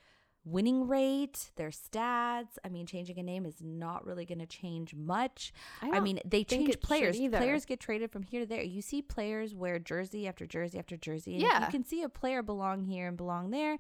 [0.46, 2.56] winning rate, their stats.
[2.64, 5.52] I mean, changing a name is not really going to change much.
[5.82, 7.18] I, don't mean, they change players.
[7.40, 8.62] Players get traded from here to there.
[8.62, 11.34] You see players wear jersey after jersey after jersey.
[11.34, 11.66] And Yeah.
[11.66, 13.78] You can see a player belong here and belong there.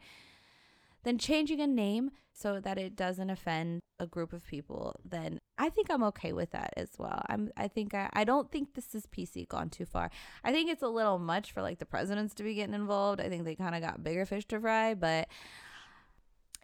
[1.04, 5.70] Then changing a name so that it doesn't offend a group of people, then I
[5.70, 7.22] think I'm okay with that as well.
[7.28, 10.10] I'm I think I, I don't think this is PC gone too far.
[10.44, 13.20] I think it's a little much for like the presidents to be getting involved.
[13.20, 15.28] I think they kind of got bigger fish to fry, but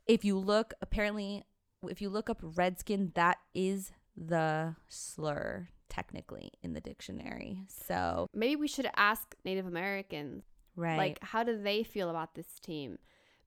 [0.07, 1.45] if you look apparently
[1.89, 7.59] if you look up redskin that is the slur technically in the dictionary.
[7.69, 10.45] So, maybe we should ask native americans
[10.77, 10.97] right.
[10.97, 12.99] like how do they feel about this team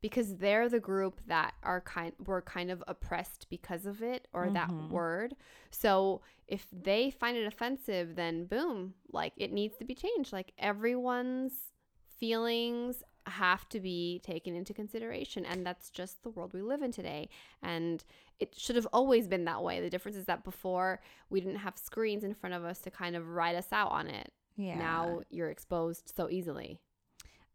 [0.01, 4.49] because they're the group that are kind were kind of oppressed because of it or
[4.51, 4.89] that Mhm.
[4.89, 5.36] word
[5.72, 10.51] so if they find it offensive then boom like it needs to be changed like
[10.60, 11.72] everyone's
[12.20, 16.91] feelings have to be taken into consideration and that's just the world we live in
[16.91, 17.28] today
[17.63, 18.03] and
[18.39, 20.99] it should have always been that way the difference is that before
[21.30, 24.07] we didn't have screens in front of us to kind of write us out on
[24.07, 24.78] it yeah.
[24.78, 26.80] now you're exposed so easily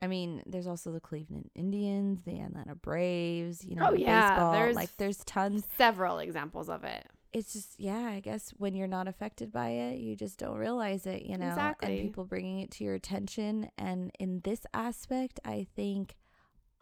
[0.02, 4.52] I mean, there's also the Cleveland Indians, the Atlanta Braves, you know, Oh, yeah, baseball.
[4.54, 5.62] there's- like there's tons.
[5.76, 9.98] several examples of it it's just yeah i guess when you're not affected by it
[9.98, 11.88] you just don't realize it you know Exactly.
[11.88, 16.16] and people bringing it to your attention and in this aspect i think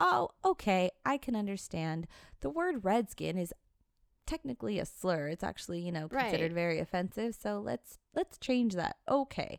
[0.00, 2.06] oh okay i can understand
[2.40, 3.52] the word redskin is
[4.26, 6.52] technically a slur it's actually you know considered Right.
[6.52, 9.58] very offensive so let's let's change that okay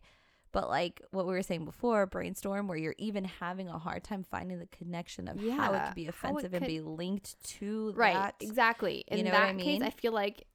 [0.52, 4.24] but like what we were saying before brainstorm where you're even having a hard time
[4.24, 8.14] finding the connection of how it could be offensive and be linked to Right.
[8.14, 9.04] that Exactly.
[9.08, 9.84] In You know that what I case, mean?
[9.84, 10.46] I feel like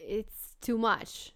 [0.00, 1.32] it's too much.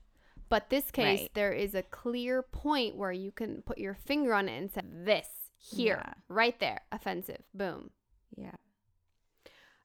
[0.48, 1.30] But this case, Right.
[1.34, 4.82] there is a clear point where you can put your finger on it and say,
[4.84, 6.14] this here, Yeah.
[6.28, 7.42] right there, offensive.
[7.54, 7.90] Boom.
[8.36, 8.54] yeah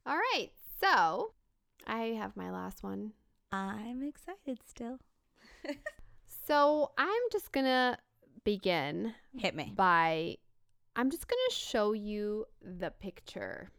[0.06, 0.50] All right.
[0.82, 1.34] So
[1.88, 3.14] I have my last one.
[3.52, 5.00] i'm excited still
[6.48, 7.98] So I'm just going to
[8.44, 10.38] begin hit me by
[10.96, 13.70] I'm just going to show you the picture.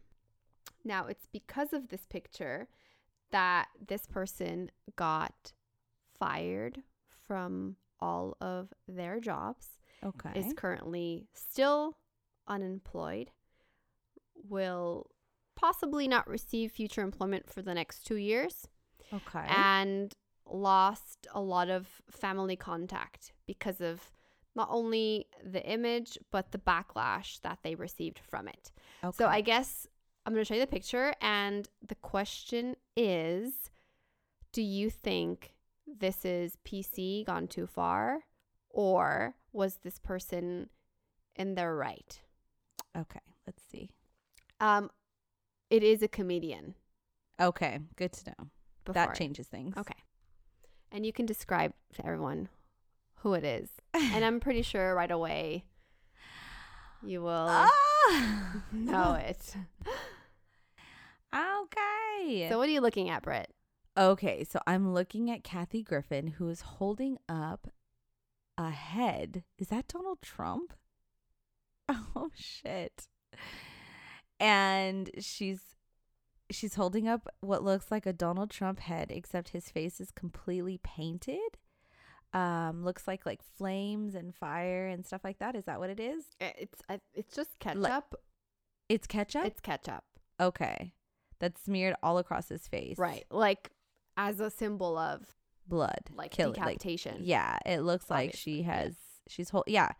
[0.83, 2.67] Now, it's because of this picture
[3.31, 5.53] that this person got
[6.19, 6.81] fired
[7.27, 9.67] from all of their jobs,
[10.03, 11.97] okay is currently still
[12.47, 13.31] unemployed,
[14.49, 15.09] will
[15.55, 18.67] possibly not receive future employment for the next 2 years
[19.13, 20.15] okay and
[20.47, 24.11] lost a lot of family contact because of
[24.55, 28.71] not only the image but the backlash that they received from it.
[29.03, 29.15] okay.
[29.15, 29.87] So I guess
[30.25, 33.69] I'm going to show you the picture and the question is
[34.53, 35.53] do you think
[35.87, 38.19] this is PC gone too far
[38.69, 40.69] or was this person
[41.35, 42.19] in their right?
[42.97, 43.89] okay let's see
[44.59, 44.89] Um
[45.69, 46.75] it is a comedian.
[47.39, 48.47] okay good to know
[48.93, 49.95] that changes things Okay.
[50.91, 52.49] And you can describe to everyone
[53.19, 53.69] who it is.
[53.93, 55.63] and I'm pretty sure right away
[57.01, 58.63] you will Ah!
[58.73, 59.55] know it.
[61.33, 63.51] okay So what are you looking at, Britt?
[63.97, 67.67] okay so i'm looking at kathy griffin who is holding up
[68.57, 70.71] a head is that donald trump
[71.89, 73.07] oh shit
[74.39, 75.59] and she's
[76.49, 80.79] she's holding up what looks like a Donald Trump head except his face is completely
[80.83, 81.57] painted.
[82.33, 85.55] Um looks like like flames and fire and stuff like that.
[85.55, 86.25] Is that what it is?
[86.41, 86.81] Uh, It's
[87.13, 88.15] it's just ketchup.
[88.89, 89.45] It's ketchup?
[89.45, 90.03] It's ketchup.
[90.39, 90.93] okay.
[91.41, 92.97] That's smeared all across his face.
[92.97, 93.25] Right.
[93.29, 93.71] Like
[94.15, 95.35] as a symbol of
[95.67, 96.09] Blood.
[96.15, 97.17] like Kill it, like- decapitation.
[97.19, 98.95] Yeah, it looks like Obviously, she has
[99.27, 99.91] she's hold yeah.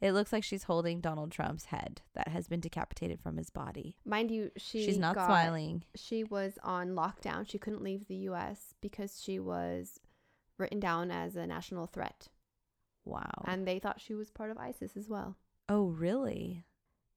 [0.00, 3.96] It looks like she's holding Donald Trump's head that has been decapitated from his body.
[4.04, 5.82] Mind you, she she's not got- smiling.
[5.96, 7.48] She was on lockdown.
[7.48, 9.98] She couldn't leave the US because she was
[10.56, 12.28] written down as a national threat.
[13.04, 13.42] Wow.
[13.46, 15.36] And they thought she was part of ISIS as well.
[15.68, 16.64] Oh, really?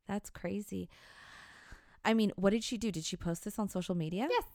[0.08, 0.90] That's crazy.
[2.04, 2.92] I mean, what did she do?
[2.92, 4.28] Did she post this on social media?
[4.30, 4.46] Yes.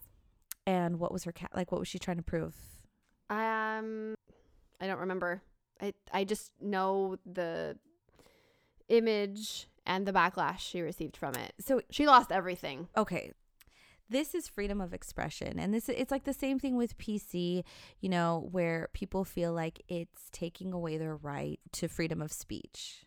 [0.67, 1.71] And what was her cat like?
[1.71, 2.55] What was she trying to prove?
[3.31, 4.15] Um,
[4.81, 5.43] I don't remember.
[5.81, 7.77] I I just know the
[8.89, 11.53] image and the backlash she received from it.
[11.61, 12.89] So, She lost everything.
[12.97, 13.33] okay,
[14.09, 17.65] this is freedom of expression, and this it's like the same thing with PC.
[18.01, 23.05] You know, where people feel like it's taking away their right to freedom of speech,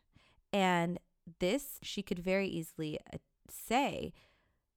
[0.54, 1.00] and
[1.40, 3.18] this she could very easily uh,
[3.50, 4.12] say,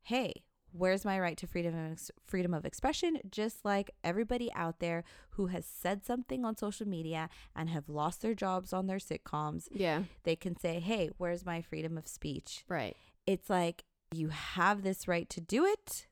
[0.02, 0.44] "Hey."
[0.74, 3.18] Where's my right to freedom of ex- freedom of expression?
[3.30, 8.22] Just like everybody out there who has said something on social media and have lost
[8.22, 10.04] their jobs on their sitcoms, Yeah.
[10.22, 12.96] they can say, "Hey, where's my freedom of speech?" Right.
[13.26, 16.06] It's like you have this right to do it.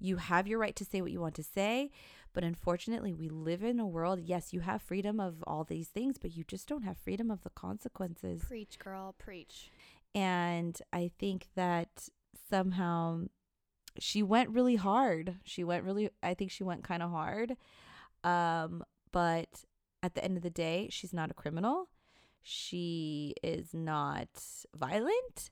[0.00, 1.92] You have your right to say what you want to say,
[2.32, 6.18] but unfortunately, we live in a world, yes, you have freedom of all these things,
[6.18, 8.42] but you just don't have freedom of the consequences.
[8.44, 9.70] Preach, girl, preach.
[10.16, 12.08] And I think that
[12.48, 13.22] somehow
[13.98, 15.36] she went really hard.
[15.44, 17.56] She went really I think she went kind of hard.
[18.24, 19.64] Um but
[20.02, 21.88] at the end of the day, she's not a criminal.
[22.42, 24.28] She is not
[24.76, 25.50] violent.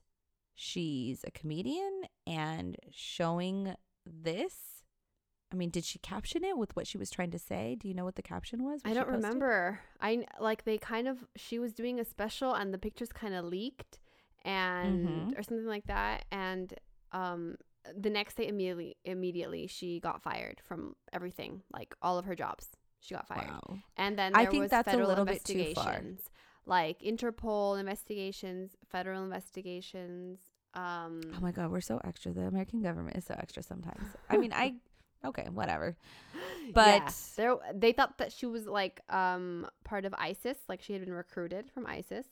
[0.55, 3.75] She's a comedian and showing
[4.05, 4.77] this
[5.51, 7.77] I mean, did she caption it with what she was trying to say?
[7.79, 8.81] Do you know what the caption was?
[8.83, 9.79] I don't remember.
[10.01, 13.45] I like they kind of she was doing a special and the pictures kind of
[13.45, 13.99] leaked
[14.47, 15.37] and Mhm.
[15.39, 16.73] or something like that and
[17.11, 17.55] um
[17.95, 22.69] the next day immediately immediately she got fired from everything like all of her jobs
[22.99, 23.79] she got fired Wow.
[23.97, 26.01] and then I think was that's a little bit too far.
[26.65, 30.39] like interpol investigations federal investigations
[30.73, 32.33] um Oh my god, we're so extra.
[32.33, 34.03] The American government is so extra sometimes.
[34.29, 34.75] I mean, I
[35.25, 35.95] okay, whatever.
[36.73, 41.03] But- there they thought that she was like um part of ISIS like she had
[41.03, 42.27] been recruited from ISIS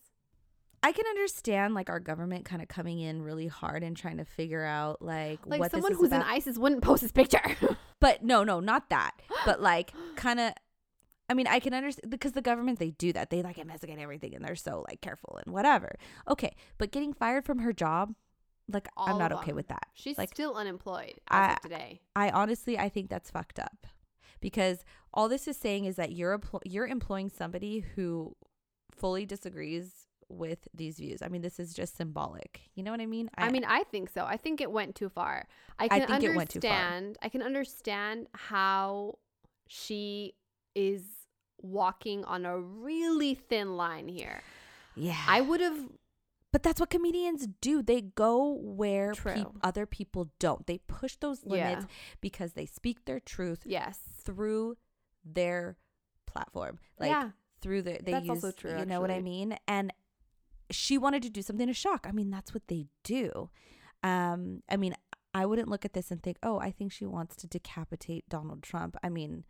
[0.86, 4.26] I can understand like our government kind of coming in really hard and trying to
[4.26, 6.28] figure out like, like what someone this is who's about.
[6.28, 7.42] in ISIS wouldn't post this picture
[8.00, 9.12] but no, no, not that.
[9.46, 10.54] But like kind of
[11.28, 13.32] I mean, I can understand because the government they do that.
[13.32, 15.96] They like investigate everything and they're so like careful and whatever.
[16.30, 18.14] Okay, but getting fired from her job,
[18.72, 19.88] like I'm not okay with that.
[19.96, 22.02] She's Like, still unemployed I- today.
[22.16, 23.88] I honestly I think that's fucked up.
[24.40, 28.36] Because all this is saying is that you're empl- you're employing somebody who
[28.92, 31.22] fully disagrees with these views.
[31.22, 32.62] I mean, this is just symbolic.
[32.74, 33.30] You know what I mean?
[33.38, 34.26] I, mean, I think so.
[34.26, 35.48] I think it went too far.
[35.78, 36.72] I can think it went too far.
[36.72, 37.18] understand.
[37.22, 39.20] I can understand how
[39.68, 40.34] she
[40.74, 41.04] is
[41.62, 44.42] walking on a really thin line here.
[44.96, 45.22] yeah.
[45.28, 45.78] I would have
[46.52, 47.82] But that's what comedians do.
[47.82, 50.66] They go where peop- other people don't.
[50.68, 51.96] They push those limits Yeah.
[52.22, 54.00] because they speak their truth yes.
[54.24, 54.78] through
[55.24, 55.78] their
[56.28, 56.80] platform.
[57.00, 57.30] Like yeah.
[57.62, 59.58] through the they That's use also true, you know what I mean?
[59.68, 59.92] And
[60.72, 62.06] she wanted to do something to shock.
[62.08, 63.50] I mean, that's what they do.
[64.04, 64.96] Um I mean,
[65.34, 68.64] I wouldn't look at this and think, "Oh, I think she wants to decapitate Donald
[68.64, 69.44] Trump." I mean,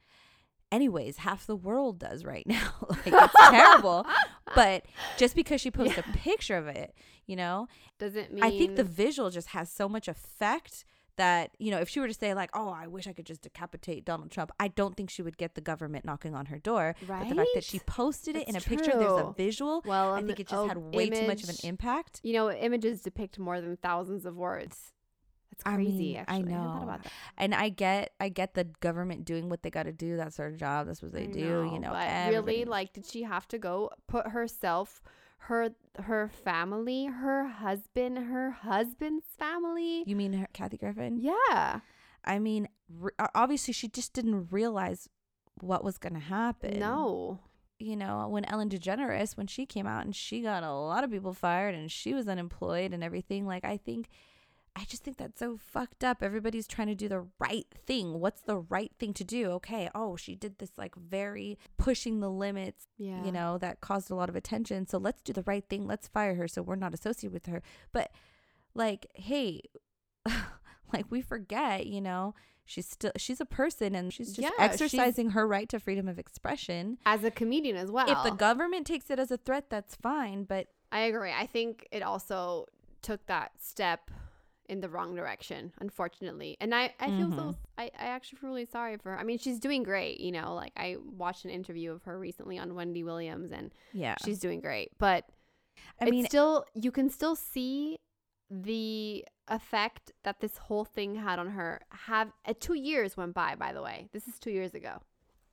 [0.72, 2.74] anyways, half the world does right now.
[2.90, 4.06] like it's terrible.
[4.56, 4.86] But
[5.18, 6.04] just because she posts Yeah.
[6.10, 6.96] a picture of it,
[7.28, 7.68] you know,
[8.00, 10.86] Doesn't mean I think the visual just has so much effect
[11.18, 13.42] that, you know, if she were to say, like, oh, I wish I could just
[13.42, 16.96] decapitate Donald Trump, I don't think she would get the government knocking on her door.
[17.08, 17.22] Right.
[17.22, 19.82] But the fact that she posted it in a That's picture, there's a visual.
[19.86, 22.22] well, I think it just o- had oh, way too much of an impact.
[22.24, 24.92] You know, images depict more than thousands of words.
[25.52, 25.92] That's I crazy.
[25.92, 26.84] mean, I actually, hadn't thought know.
[26.84, 27.12] about that.
[27.38, 30.18] And I get, I get the government doing what they got to do.
[30.18, 30.88] That's their job.
[30.88, 31.70] That's what they I do.
[31.72, 35.02] You know, but really, like, did she have to go put herself,
[35.48, 35.70] her
[36.04, 40.04] her family, her husband, her husband's family?
[40.06, 41.18] you mean her, Kathy Griffin?
[41.20, 41.80] yeah.
[42.28, 45.08] I mean, re- obviously, she just didn't realize
[45.62, 46.80] what was going to happen.
[46.80, 47.40] No.
[47.78, 51.12] you know, when Ellen DeGeneres, when she came out and she got a lot of
[51.12, 54.08] people fired and she was unemployed and everything, like, I think,
[54.78, 56.22] I just think that's so fucked up.
[56.22, 58.20] Everybody's trying to do the right thing.
[58.20, 59.52] What's the right thing to do?
[59.52, 63.24] Okay, oh, she did this, like, very pushing the limits, Yeah.
[63.24, 64.86] you know, that caused a lot of attention.
[64.86, 65.88] So let's do the right thing.
[65.88, 67.62] Let's fire her so we're not associated with her.
[67.94, 68.12] But,
[68.74, 69.62] like, hey,
[70.94, 75.30] like, we forget, you know, she's still, she's a person and she's just Yeah, exercising
[75.32, 78.10] her right to freedom of expression as a comedian as well.
[78.10, 80.44] if the government takes it as a threat, that's fine.
[80.44, 81.32] But I agree.
[81.32, 82.66] I think it also
[83.02, 84.12] took that step
[84.70, 86.58] in the wrong direction, unfortunately.
[86.60, 87.56] And I, I feel so, Mhm.
[87.78, 89.20] I, I actually feel really sorry for her.
[89.20, 92.58] I mean, she's doing great, you know, like I watched an interview of her recently
[92.58, 94.92] on Wendy Williams and yeah, she's doing great.
[94.98, 95.26] But
[96.02, 97.98] I it's mean, still, you can still see
[98.50, 101.82] the effect that this whole thing had on her.
[101.90, 104.08] Have uh, two years went by, by the way.
[104.14, 105.00] This is two years ago.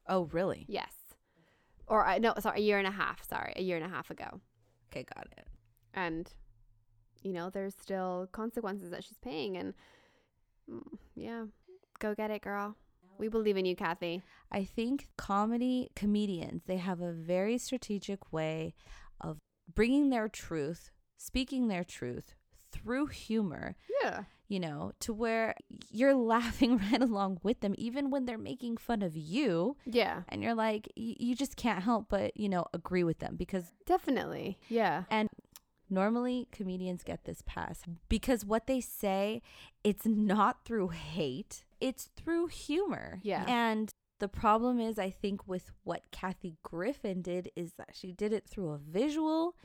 [0.09, 0.65] oh really?
[0.69, 0.93] Yes.
[1.87, 3.23] Or, I no, sorry, a year and a half.
[3.29, 4.41] Sorry, a year and a half ago.
[4.91, 5.47] Okay, got it.
[5.95, 6.33] and
[7.23, 9.75] you know there's still consequences that she's paying and
[10.71, 10.83] mm,
[11.15, 11.45] yeah.
[11.99, 12.77] Go get it girl.
[13.19, 14.23] We believe in you kathy.
[14.51, 18.75] I think comedy comedians they have a very strategic way
[19.21, 19.39] of
[19.73, 22.35] bringing their truth, speaking their truth
[22.73, 23.77] through humor.
[24.03, 24.25] yeah.
[24.49, 25.55] You know, to where
[25.91, 30.23] you're laughing right along with them, even when they're making fun of you, yeah.
[30.29, 33.73] And you're like, y- you just can't help but you know agree with them because
[33.87, 34.59] definitely.
[34.69, 35.05] Yeah.
[35.11, 35.29] And
[35.93, 39.43] normally comedians get this pass because what they say,
[39.85, 43.21] it's not through hate, it's through humor.
[43.23, 43.45] Yeah.
[43.47, 48.33] And the problem is, I think, with what Kathy Griffin did is that she did
[48.33, 49.57] it through a visual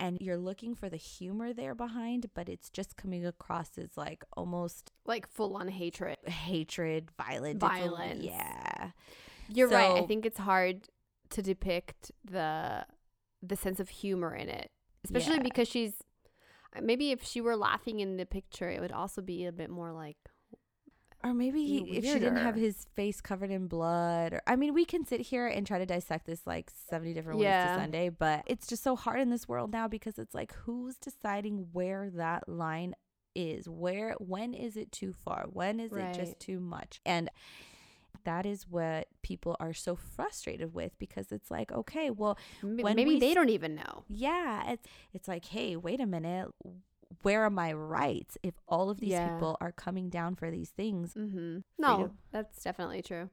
[0.00, 4.24] and you're looking for the humor there behind, but it's just coming across as like
[4.36, 7.60] almost like full on hatred hatred, violent.
[7.60, 8.24] Violence.
[8.24, 8.90] yeah.
[9.48, 10.88] you're right i think it's hard
[11.30, 12.84] to depict the
[13.42, 14.70] the sense of humor in it
[15.04, 15.42] especially Yeah.
[15.42, 15.94] because she's
[16.76, 19.70] uh, maybe if she were laughing in the picture it would also be a bit
[19.70, 20.16] more like
[21.24, 24.74] Or maybe he, if she didn't have his face covered in blood, or I mean,
[24.74, 27.62] we can sit here and try to dissect this like seventy different ways Yeah.
[27.68, 30.96] to Sunday, but it's just so hard in this world now because it's like who's
[30.96, 32.94] deciding where that line
[33.36, 33.68] is?
[33.68, 35.46] Where when is it too far?
[35.48, 37.00] When is it just too much?
[37.06, 37.30] And
[38.24, 43.18] that is what people are so frustrated with because it's like, okay, well, maybe we
[43.20, 46.48] they don't even know yeah, it's it's like, hey, wait a minute,
[47.22, 49.28] where are my rights if all of these Yeah.
[49.28, 51.14] people are coming down for these things?
[51.14, 52.18] mm-hmm no Freedom.
[52.30, 53.28] that's definitely true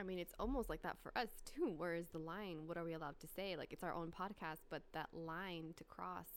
[0.00, 1.74] I mean, it's almost like that for us too.
[1.76, 2.68] Where is the line?
[2.68, 3.56] What are we allowed to say?
[3.56, 6.28] Like, it's our own podcast, but that line to cross,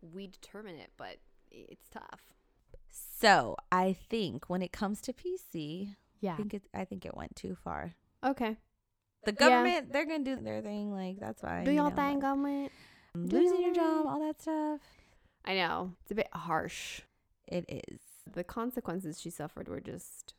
[0.00, 1.18] we determine it, but
[1.50, 2.32] it's tough.
[2.90, 7.16] So I think when it comes to PC, yeah I think it I think it
[7.16, 7.94] went too far.
[8.24, 8.56] okay
[9.24, 9.48] The Yeah.
[9.48, 11.64] government, they're gonna do their thing, like that's fine.
[11.64, 12.72] do you y'all know, think but government
[13.14, 14.80] um, losing your job, all that stuff.
[15.44, 15.94] I know.
[16.02, 17.00] It's a bit harsh.
[17.46, 18.00] It is.
[18.30, 20.34] The consequences she suffered were just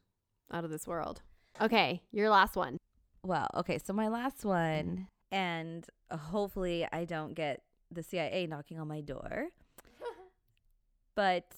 [0.51, 1.21] out of this world.
[1.59, 2.77] Okay, your last one.
[3.25, 5.03] Well, okay, so my last one, mm-hmm.
[5.35, 9.47] and uh, hopefully I don't get the CIA knocking on my door,
[11.15, 11.51] but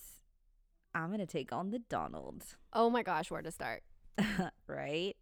[0.96, 2.44] I'm going to take on the Donald,
[2.74, 3.84] Oh my gosh, where to start?
[4.68, 5.16] right?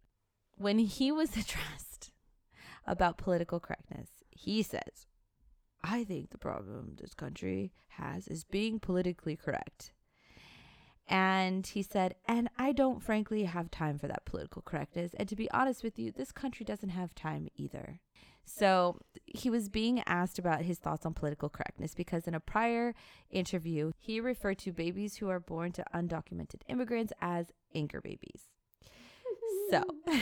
[0.56, 2.10] When he was addressed
[2.86, 5.06] about political correctness, he says,
[5.82, 9.92] I think the problem this country has is being politically correct.
[11.08, 15.12] And he said, and I don't frankly have time for that political correctness.
[15.14, 17.98] And to be honest with you, this country doesn't have time either.
[18.44, 22.94] So he was being asked about his thoughts on political correctness because in a prior
[23.28, 28.44] interview, he referred to babies who are born to undocumented immigrants as anchor babies.
[29.70, 29.82] So,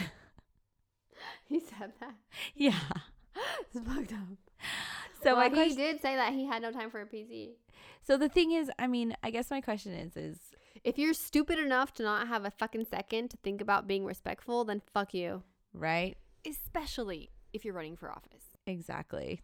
[1.46, 2.14] he said that.
[2.54, 2.78] yeah.
[3.72, 4.18] It's fucked up.
[5.22, 7.50] So well, my he question, did say that he had no time for a PC.
[8.02, 10.38] so the thing is, I mean, I guess my question is, is
[10.82, 14.64] If you're stupid enough to not have a fucking second to think about being respectful,
[14.64, 15.44] then fuck you.
[15.72, 16.16] right?
[16.44, 18.56] Especially if you're running for office.
[18.66, 19.40] Exactly.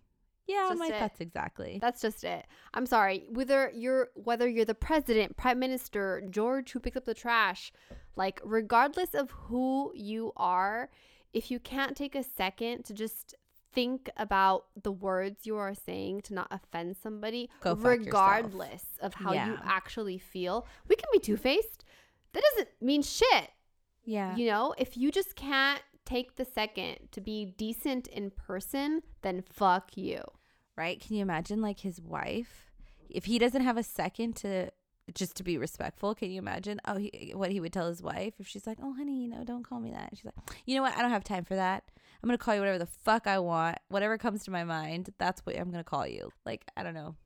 [0.47, 0.99] Yeah, Just my it.
[0.99, 1.78] thoughts exactly.
[1.80, 2.47] That's just it.
[2.74, 3.24] I'm sorry.
[3.30, 7.72] Whether you're whether you're the president, prime minister, George who picks up the trash,
[8.16, 10.90] like regardless of who you are,
[11.32, 13.34] if you can't take a second to just
[13.72, 17.82] think about the words you are saying to not offend somebody, yourself.
[17.82, 21.84] regardless of how you actually feel, we can be two faced.
[22.34, 23.51] That doesn't mean shit.
[24.05, 24.36] yeah.
[24.36, 29.42] You know, if you just can't take the second to be decent in person, then
[29.42, 30.22] fuck you.
[30.76, 31.00] right?
[31.00, 32.70] Can you imagine like his wife?
[33.09, 34.70] If he doesn't have a second to
[35.12, 38.34] just to be respectful, can you imagine oh he, what he would tell his wife
[38.38, 40.34] if she's like, "Oh honey, you know, don't call me that." She's like,
[40.64, 40.96] "You know what?
[40.96, 41.84] I don't have time for that.
[42.22, 43.78] I'm going to call you whatever the fuck I want.
[43.88, 46.94] Whatever comes to my mind, that's what I'm going to call you." Like, I don't
[46.94, 47.16] know.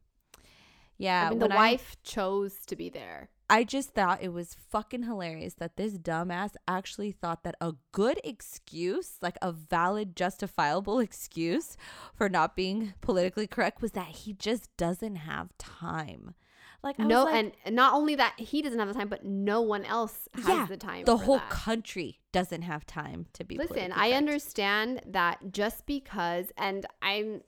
[0.99, 3.29] Yeah, I mean, the wife chose to be there.
[3.51, 8.21] I just thought it was fucking hilarious that this dumbass actually thought that a good
[8.23, 11.77] excuse, like a valid, justifiable excuse
[12.15, 16.35] for not being politically correct, was that he just doesn't have time.
[16.83, 19.61] Like, I no, like, and not only that he doesn't have the time, but no
[19.63, 21.05] one else has Yeah, the time.
[21.07, 21.51] the whole that.
[21.51, 23.57] country doesn't have time to be.
[23.57, 27.41] Listen, I understand that just because, and I'm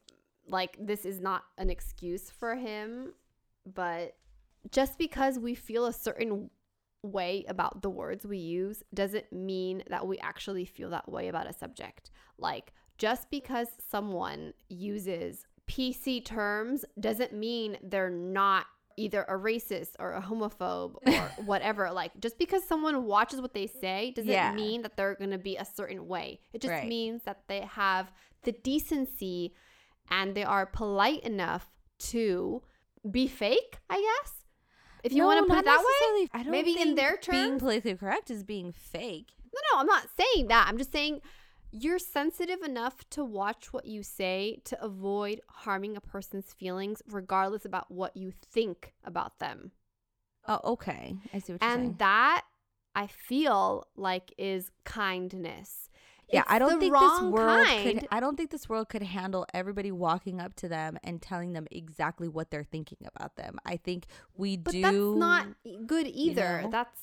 [0.49, 3.13] like, this is not an excuse for him,
[3.65, 4.17] but
[4.71, 6.51] just because we feel a certain
[7.03, 11.49] way about the words we use doesn't mean that we actually feel that way about
[11.49, 12.11] a subject.
[12.39, 20.13] Like, just because someone uses PC terms doesn't mean they're not either a racist or
[20.13, 21.91] a homophobe or whatever.
[21.91, 24.53] Like, just because someone watches what they say doesn't Yeah.
[24.53, 26.41] mean that they're going to be a certain way.
[26.53, 26.87] It just Right.
[26.89, 29.55] means that they have the decency
[30.11, 31.71] and they are polite enough
[32.11, 32.63] to
[33.11, 34.40] be fake, I guess.
[35.03, 36.29] If you No, want to put it that way.
[36.33, 39.33] I don't maybe in their their being politically correct is being fake.
[39.53, 40.67] No, no, I'm not saying that.
[40.69, 41.21] I'm just saying
[41.73, 47.65] you're sensitive enough to watch what you say to avoid harming a person's feelings, regardless
[47.65, 49.73] about what you think about them.
[50.49, 51.17] Oh, okay.
[51.33, 51.95] I see what you're And saying.
[51.99, 52.43] that
[52.95, 55.90] I feel like is kindness.
[56.33, 58.01] Yeah, I don't think this world kind.
[58.01, 58.09] could.
[58.11, 61.67] I don't think this world could handle everybody walking up to them and telling them
[61.71, 63.59] exactly what they're thinking about them.
[63.65, 64.07] I think
[64.37, 64.81] we But do.
[64.83, 65.47] that's not
[65.87, 66.63] good either.
[66.63, 66.71] know?
[66.71, 67.01] That's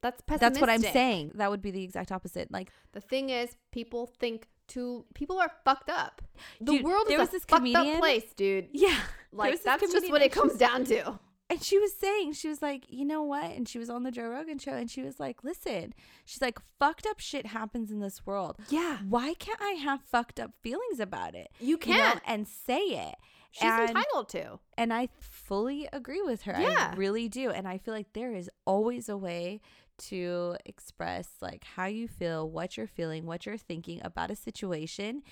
[0.00, 0.40] that's pessimistic.
[0.40, 1.32] That's what I'm saying.
[1.36, 2.50] That would be the exact opposite.
[2.52, 5.06] Like, The thing is, people think too.
[5.14, 6.20] People are fucked up.
[6.60, 8.68] The Dude, world is a fucked comedian- up place, dude.
[8.72, 8.96] yeah,
[9.32, 11.18] Like that's just what it comes down to.
[11.54, 13.50] And she was saying, she was like, you know what?
[13.52, 15.94] And she was on the Joe Rogan show, and she was like, listen,
[16.24, 18.56] she's like, fucked up shit happens in this world.
[18.70, 21.50] Yeah, Why can't I have fucked up feelings about it?
[21.60, 22.20] you You know, can.
[22.26, 23.14] and say it.
[23.52, 24.58] She's and- entitled to.
[24.76, 26.56] And I fully agree with her.
[26.60, 26.90] Yeah.
[26.92, 27.50] I really do.
[27.50, 29.60] And I feel like there is always a way
[29.96, 35.22] to express like how you feel, what you're feeling, what you're thinking about a situation.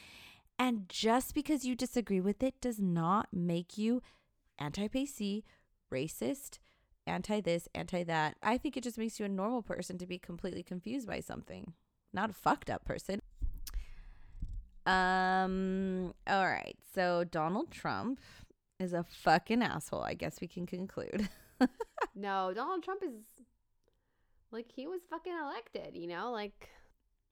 [0.56, 4.02] And just because you disagree with it does not make you
[4.56, 5.42] anti PC,
[5.92, 6.58] racist,
[7.06, 8.36] anti this, anti that.
[8.42, 11.74] I think it just makes you a normal person to be completely confused by something,
[12.12, 13.22] not a fucked up person.
[14.86, 16.76] Um, all right.
[16.94, 18.20] So Donald Trump
[18.80, 20.02] is a fucking asshole.
[20.02, 21.28] I guess we can conclude.
[22.14, 23.14] No, Donald Trump is
[24.50, 25.96] like he was fucking elected.
[25.96, 26.68] You know, like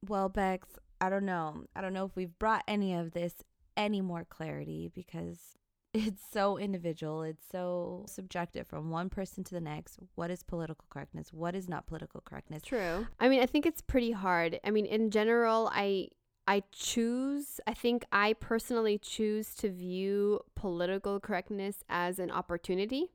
[0.08, 0.68] Well, Bex,
[1.00, 1.64] I don't know.
[1.74, 3.34] I don't know if we've brought any of this
[3.76, 5.56] any more clarity because
[5.95, 7.22] it's so individual.
[7.22, 9.99] It's so subjective from one person to the next.
[10.14, 11.32] What is political correctness?
[11.32, 12.62] What is not political correctness?
[12.62, 13.07] True.
[13.18, 14.61] I mean, I think it's pretty hard.
[14.64, 16.09] I mean, in general, I
[16.47, 23.07] I choose, I think I personally choose to view political correctness as an opportunity.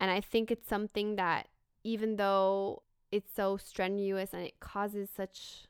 [0.00, 1.48] And I think it's something that
[1.84, 2.82] even though
[3.12, 5.68] it's so strenuous and it causes such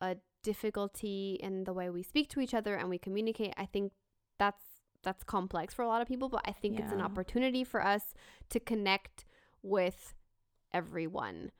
[0.00, 3.54] a difficulty in the way we speak to each other and we communicate.
[3.56, 3.92] I think
[4.38, 4.62] that's
[5.02, 8.14] that's complex for a lot of people, but I think it's an opportunity for us
[8.50, 9.24] to connect
[9.62, 10.14] with
[10.72, 11.50] everyone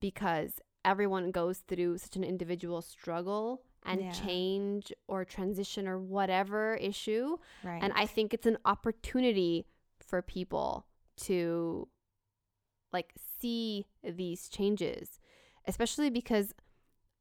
[0.00, 4.12] because everyone goes through such an individual struggle and Yeah.
[4.12, 7.36] change or transition or whatever issue.
[7.62, 7.82] Right.
[7.82, 9.66] And I think it's an opportunity
[10.00, 10.86] for people
[11.18, 11.88] to
[12.92, 15.20] like see these changes,
[15.66, 16.54] especially because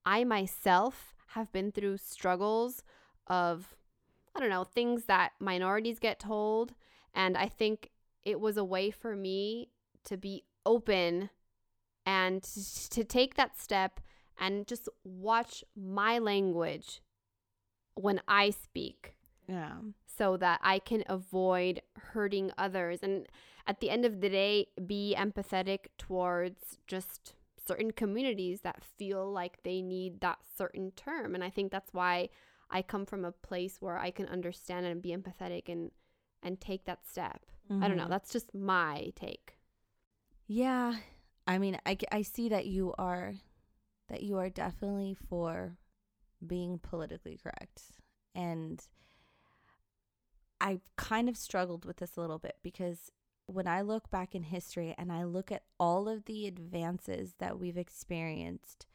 [0.05, 2.83] I myself have been through struggles
[3.27, 3.75] of,
[4.35, 6.73] I don't know, things that minorities get told.
[7.13, 7.91] And I think
[8.23, 9.69] it was a way for me
[10.05, 11.29] to be open
[12.05, 12.43] and
[12.91, 13.99] to take that step
[14.39, 17.01] and just watch my language
[17.95, 19.15] when I speak
[19.47, 19.75] yeah.
[20.17, 22.99] so that I can avoid hurting others.
[23.01, 23.27] And
[23.65, 29.63] at the end of the day, be empathetic towards just certain communities that feel like
[29.63, 31.33] they need that certain term.
[31.33, 32.29] And I think that's why
[32.69, 35.91] I come from a place where I can understand and be empathetic and
[36.43, 37.41] and take that step.
[37.69, 38.05] I don't know.
[38.05, 38.09] Mhm.
[38.09, 39.57] That's just my take.
[40.47, 40.95] Yeah.
[41.47, 43.35] I mean, I, I see that you are
[44.09, 45.77] that you are definitely for
[46.45, 47.81] being politically correct.
[48.35, 48.85] And
[50.61, 53.11] I've kind of struggled with this a little bit because
[53.47, 57.59] when I look back in history and I look at all of the advances that
[57.59, 58.85] we've experienced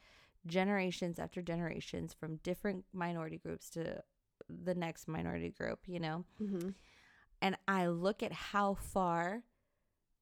[0.47, 4.03] generations after generations from different minority groups to
[4.49, 6.71] the next minority group, you know, Mm-hmm.
[7.43, 9.43] and I look at how far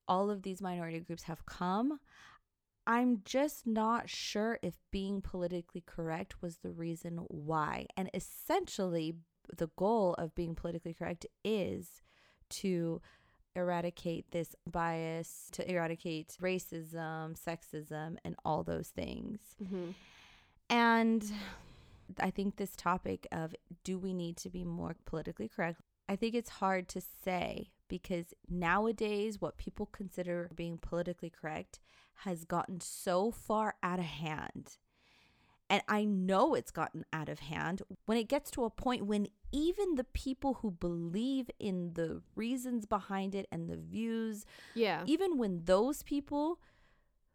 [0.06, 2.00] all of these minority groups have come,
[2.86, 7.86] I'm just not sure if being politically correct was the reason why.
[7.96, 9.16] And essentially,
[9.56, 12.02] the goal of being politically correct is
[12.50, 13.00] to
[13.58, 19.40] eradicate this bias, to eradicate racism, sexism, and all those things.
[19.62, 19.90] Mm-hmm.
[20.70, 21.32] And
[22.20, 23.54] I think this topic of
[23.84, 25.80] do we need to be more politically correct?
[26.08, 31.80] I think it's hard to say because nowadays, what people consider being politically correct
[32.24, 34.76] has gotten so far out of hand.
[35.70, 39.26] And I know it's gotten out of hand when it gets to a point when
[39.52, 45.02] even the people who believe in the reasons behind it and the views Yeah.
[45.06, 46.60] even when those people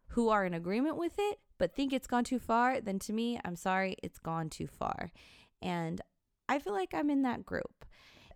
[0.08, 3.38] who are in agreement with it but think it's gone too far, then to me,
[3.44, 5.12] I'm sorry, it's gone too far.
[5.62, 6.00] And
[6.48, 7.84] I feel like I'm in that group.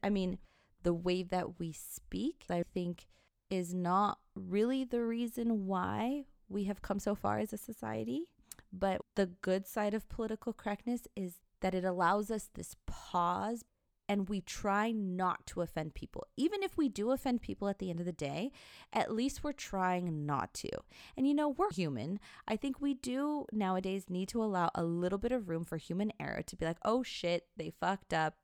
[0.02, 0.38] I mean,
[0.84, 3.08] the way that we speak, I think,
[3.50, 8.28] is not really the reason why we have come so far as a society.
[8.72, 13.64] But the good side of political correctness is that it allows us this pause
[14.08, 16.26] and we try not to offend people.
[16.36, 18.50] Even if we do offend people at the end of the day,
[18.92, 20.70] at least we're trying not to.
[21.16, 22.18] And you know, we're human.
[22.46, 26.10] I think we do nowadays need to allow a little bit of room for human
[26.18, 28.36] error to be like, oh shit, they fucked up.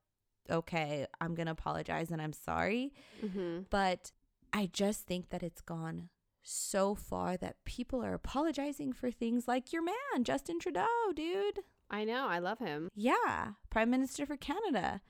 [0.51, 2.93] Okay, I'm going to apologize and I'm sorry.
[3.25, 3.61] Mm-hmm.
[3.71, 4.13] But
[4.53, 6.11] I just think that it's gone
[6.45, 11.61] so far that people are apologizing for things like your man, Justin Trudeau, dude.
[11.91, 12.27] I know.
[12.29, 12.89] I love him.
[12.95, 15.01] Yeah, Prime Minister for Canada,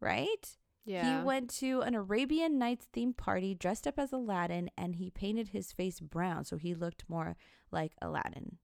[0.00, 0.56] right?
[0.84, 1.20] Yeah.
[1.20, 5.48] He went to an Arabian Nights themed party dressed up as Aladdin and he painted
[5.48, 7.36] his face brown so he looked more
[7.70, 8.56] like Aladdin.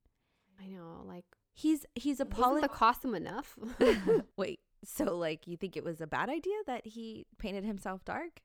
[0.61, 1.03] I know.
[1.07, 2.63] Like, He's he's apologizing.
[2.63, 3.57] the costume enough?
[4.37, 8.41] Wait, so like you think it was a bad idea that he painted himself dark?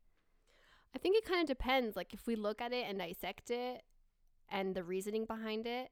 [0.96, 1.96] I think it kind of depends.
[1.96, 3.84] Like if we look at it and dissect it
[4.50, 5.90] and the reasoning behind it,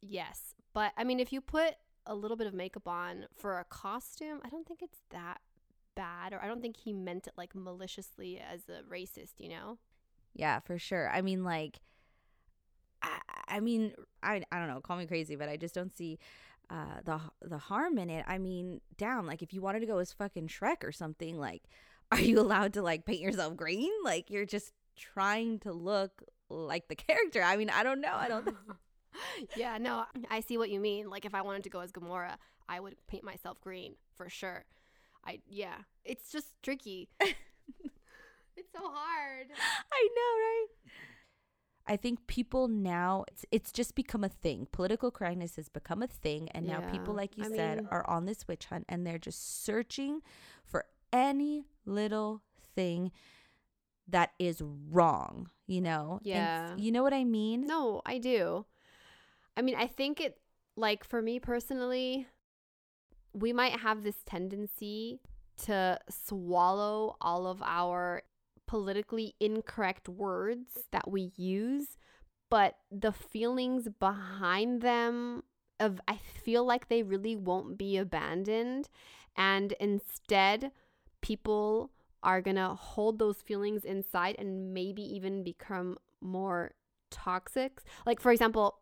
[0.00, 0.54] yes.
[0.72, 1.74] But I mean, if you put
[2.06, 5.40] a little bit of makeup on for a costume, I don't think it's that
[5.94, 9.78] bad or I don't think he meant it like maliciously as a racist, you know?
[10.34, 11.10] Yeah, for sure.
[11.10, 11.80] I mean, like,
[13.02, 13.18] I,
[13.48, 13.92] I mean,
[14.22, 14.80] I, I don't know.
[14.80, 16.18] Call me crazy, but I just don't see
[16.70, 18.24] uh, the the harm in it.
[18.28, 21.64] I mean, damn, like if you wanted to go as fucking Shrek or something, like,
[22.12, 23.90] are you allowed to like paint yourself green?
[24.04, 27.42] Like you're just trying to look like the character.
[27.42, 28.14] I mean, I don't know.
[28.14, 28.48] I don't.
[29.56, 31.08] yeah, no, I see what you mean.
[31.08, 32.36] Like if I wanted to go as Gamora,
[32.68, 34.64] I would paint myself green for sure.
[35.24, 37.08] I yeah, it's just tricky.
[37.20, 39.46] it's so hard.
[39.92, 40.66] I know, right?
[41.86, 44.68] I think people now it's it's just become a thing.
[44.70, 48.08] Political correctness has become a thing and now people like you I said mean- are
[48.08, 50.20] on this witch hunt and they're just searching
[50.64, 52.42] for any little
[52.74, 53.12] thing
[54.08, 56.18] that is wrong, you know?
[56.18, 56.76] And Yeah.
[56.76, 57.66] you know what I mean?
[57.66, 58.66] No, I do.
[59.56, 60.40] I mean, I think it,
[60.76, 62.26] like, for me personally,
[63.32, 65.20] we might have this tendency
[65.64, 68.22] to swallow all of our
[68.66, 71.96] politically incorrect words that we use,
[72.50, 75.42] but the feelings behind them
[75.78, 78.88] of I feel like they really won't be abandoned
[79.36, 80.72] and instead
[81.20, 81.90] people
[82.22, 86.72] are going to hold those feelings inside and maybe even become more
[87.10, 87.80] toxic.
[88.04, 88.78] Like for example,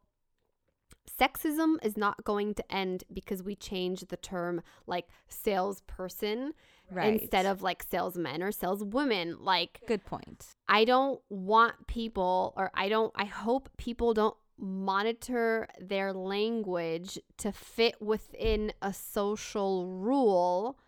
[1.20, 6.52] sexism is not going to end because we change the term like salesperson
[6.90, 7.20] Right.
[7.20, 9.36] instead of like salesmen or saleswomen.
[9.40, 10.46] Like Good point.
[10.68, 17.52] I don't want people, or I don't, I hope people don't monitor their language to
[17.52, 20.78] fit within a social rule.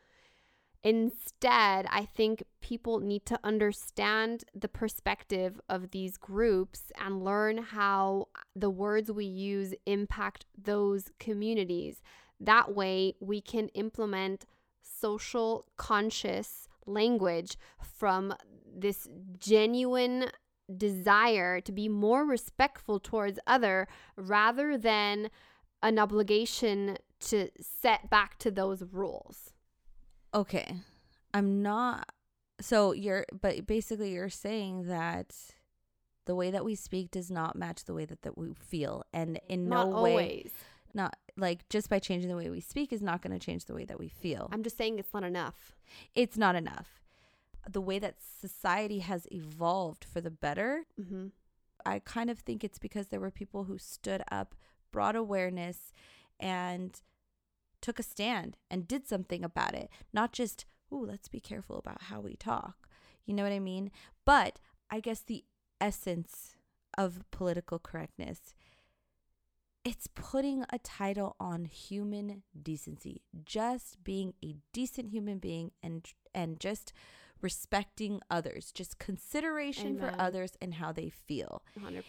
[0.82, 8.28] Instead, I think people need to understand the perspective of these groups and learn how
[8.56, 12.02] the words we use impact those communities.
[12.40, 14.46] That way, we can implement
[14.82, 18.34] social conscious language from
[18.66, 19.06] this
[19.38, 20.30] genuine
[20.74, 25.28] desire to be more respectful towards other rather than
[25.82, 29.52] an obligation to set back to those rules.
[30.34, 30.76] Okay.
[31.34, 32.08] I'm not
[32.60, 35.34] so you're but basically you're saying that
[36.26, 39.40] the way that we speak does not match the way that, that we feel and
[39.48, 40.50] in Not no way always.
[40.92, 43.74] not like just by changing the way we speak is not going to change the
[43.74, 44.48] way that we feel.
[44.52, 45.74] I'm just saying it's not enough.
[46.14, 47.00] it's not enough.
[47.70, 51.28] The way that society has evolved for the better, Mm-hmm.
[51.86, 54.54] I kind of think it's because there were people who stood up,
[54.92, 55.94] brought awareness,
[56.38, 57.00] and
[57.80, 59.90] took a stand and did something about it.
[60.12, 62.88] Not just, ooh, let's be careful about how we talk.
[63.26, 63.90] You know what I mean?
[64.24, 64.58] But
[64.90, 65.44] I guess the
[65.80, 66.56] essence
[66.98, 68.54] of political correctness
[69.84, 76.60] it's putting a title on human decency just being a decent human being and and
[76.60, 76.92] just
[77.40, 82.02] respecting others just consideration for others and how they feel 100%.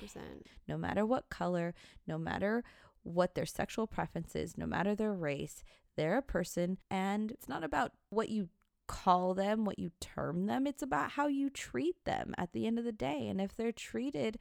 [0.67, 1.73] no matter what color,
[2.05, 2.63] no matter
[3.03, 5.63] what their sexual preferences, no matter their race,
[5.95, 6.77] they're a person.
[6.89, 8.49] And it's not about what you
[8.87, 12.77] call them, what you term them, it's about how you treat them at the end
[12.77, 13.27] of the day.
[13.27, 14.37] And if they're treated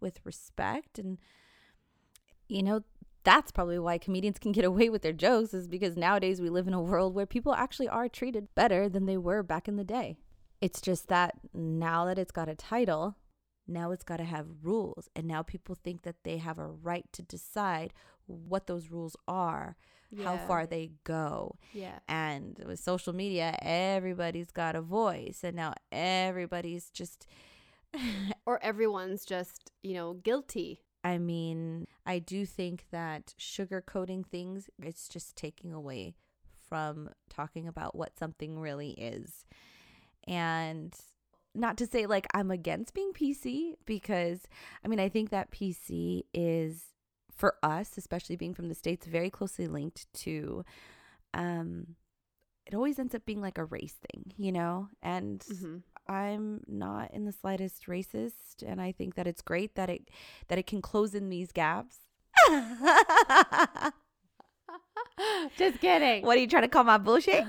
[0.00, 1.18] with respect and,
[2.48, 2.82] you know,
[3.22, 6.66] that's probably why comedians can get away with their jokes, is because nowadays we live
[6.66, 9.84] in a world where people actually are treated better than they were back in the
[9.84, 10.16] day.
[10.60, 13.16] It's just that now that it's got a title,
[13.70, 15.08] now it's got to have rules.
[15.14, 17.92] And now people think that they have a right to decide
[18.26, 19.76] what those rules are,
[20.22, 21.56] how far they go.
[21.72, 22.00] Yeah.
[22.08, 25.40] And with social media, everybody's got a voice.
[25.44, 27.26] And now everybody's just,
[28.46, 30.82] Or everyone's just, you know, guilty.
[31.02, 36.14] I mean, I do think that sugarcoating things, it's just taking away
[36.68, 39.44] from talking about what something really is.
[40.26, 40.94] And
[41.54, 44.40] not to say like I'm against being PC because
[44.84, 46.82] I mean, I think that PC is
[47.34, 50.64] for us, especially being from the States, very closely linked to,
[51.32, 51.96] um,
[52.66, 54.88] it always ends up being like a race thing, you know?
[55.02, 55.76] And Mm-hmm.
[56.12, 60.08] I'm not in the slightest racist and I think that it's great that it
[60.48, 61.98] that it can close in these gaps.
[65.58, 66.24] just kidding.
[66.24, 67.44] what are you trying to call my bullshit?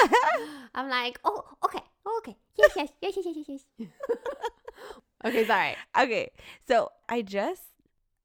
[0.74, 1.80] I'm like, oh, okay,
[2.18, 3.88] okay, yes, yes, yes, yes, yes, yes, yes.
[5.24, 5.76] okay, sorry.
[5.98, 6.30] okay.
[6.66, 7.62] So, I just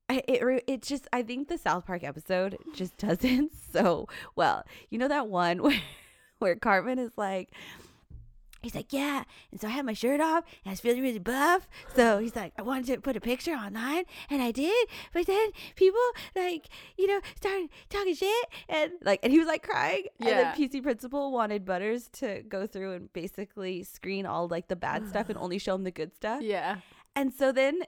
[0.09, 4.65] I- it it just I think the South Park episode just doesn't so well.
[4.89, 5.79] You know that one where
[6.39, 7.49] where Cartman is like
[8.61, 9.23] He's like, yeah.
[9.51, 11.67] And so I had my shirt off and I was feeling really buff.
[11.95, 14.87] So he's like, I wanted to put a picture online and I did.
[15.13, 15.99] But then people
[16.35, 20.05] like, you know, started talking shit and like, and he was like crying.
[20.19, 20.27] Yeah.
[20.27, 24.75] And then PC principal wanted Butters to go through and basically screen all like the
[24.75, 26.41] bad stuff and only show him the good stuff.
[26.41, 26.77] Yeah.
[27.15, 27.81] And so then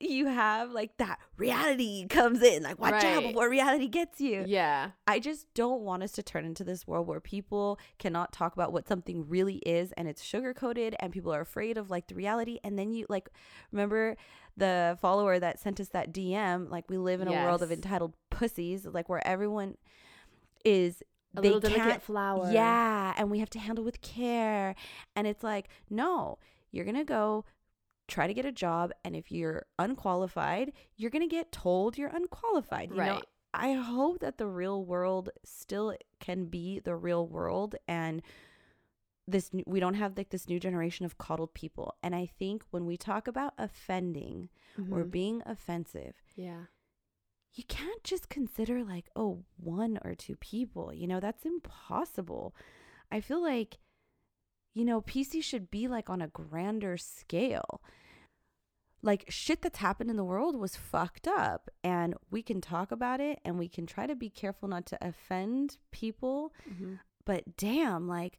[0.00, 4.44] you have like that reality comes in, like watch out before reality gets you.
[4.46, 4.92] Yeah.
[5.06, 8.72] I just don't want us to turn into this world where people cannot talk about
[8.72, 12.14] what something really is and it's sugar coated and people are afraid of like the
[12.14, 12.58] reality.
[12.64, 13.28] And then you like
[13.70, 14.16] remember
[14.56, 18.14] the follower that sent us that DM, like we live in a world of entitled
[18.30, 19.76] pussies, like where everyone
[20.64, 21.02] is
[21.36, 22.50] A they can't flower.
[22.50, 24.74] yeah, and we have to handle with care.
[25.14, 26.38] And it's like, no,
[26.72, 27.44] you're to go
[28.10, 32.08] try to get a job and if you're unqualified, you're going to get told you're
[32.20, 32.90] unqualified.
[32.90, 33.24] You know, Right.
[33.54, 38.22] I hope that the real world still can be the real world and
[39.26, 41.94] this we don't have like this new generation of coddled people.
[42.02, 44.48] And I think when we talk about offending
[44.90, 45.10] or Mhm.
[45.10, 46.66] being offensive, yeah.
[47.52, 52.54] you can't just consider like oh one or two people you know that's impossible
[53.10, 53.78] i feel like
[54.72, 57.82] you know pc should be like on a grander scale
[59.02, 63.20] like shit that's happened in the world was fucked up and we can talk about
[63.20, 66.94] it and we can try to be careful not to offend people Mm-hmm.
[67.24, 68.38] but damn like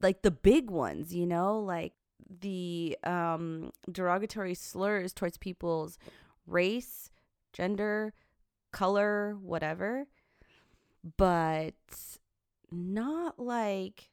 [0.00, 1.92] like the big ones you know like
[2.40, 5.98] the um derogatory slurs towards people's
[6.46, 7.10] race
[7.52, 8.12] gender
[8.72, 10.06] color whatever
[11.16, 11.74] but
[12.70, 14.10] not like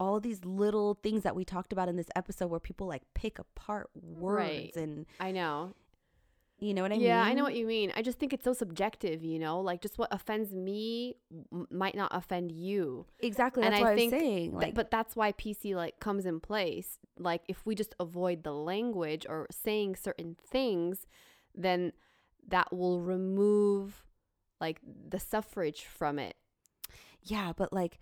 [0.00, 3.38] all these little things that we talked about in this episode where people like pick
[3.38, 4.76] apart words Right.
[4.76, 5.74] and I know.
[6.58, 7.06] you know what I mean?
[7.06, 7.92] yeah, I know what you mean.
[7.94, 9.60] I just think it's so subjective, you know?
[9.60, 11.16] Like just what offends me
[11.52, 13.06] m- might not offend you.
[13.20, 13.62] exactly.
[13.62, 14.58] and That's I what I, think saying.
[14.60, 16.98] Th- but that's why PC like comes in place.
[17.18, 21.06] Like if we just avoid the language or saying certain things,
[21.54, 21.92] then
[22.48, 24.04] that will remove
[24.60, 26.36] like the suffrage from it.
[27.22, 27.98] yeah, but like,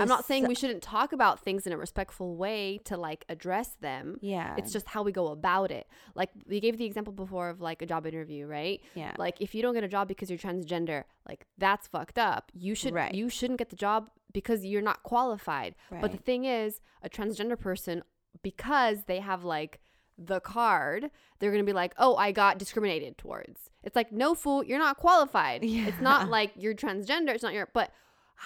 [0.00, 3.76] I'm not saying we shouldn't talk about things in a respectful way to like address
[3.80, 4.16] them.
[4.20, 5.86] Yeah, It's just how we go about it.
[6.14, 8.80] Like we gave the example before of like a job interview, right?
[8.94, 12.50] yeah, Like if you don't get a job because you're transgender, like that's fucked up.
[12.54, 13.14] You should Right.
[13.14, 15.74] you shouldn't get the job because you're not qualified.
[15.90, 16.00] Right.
[16.00, 18.02] But the thing is, a transgender person
[18.42, 19.80] because they have like
[20.18, 24.34] the card, they're going to be like, "Oh, I got discriminated towards." It's like, "No
[24.34, 25.88] fool, you're not qualified." Yeah.
[25.88, 27.90] It's not like you're transgender, it's not your but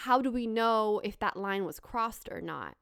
[0.04, 2.74] how do we know if that line was crossed or not?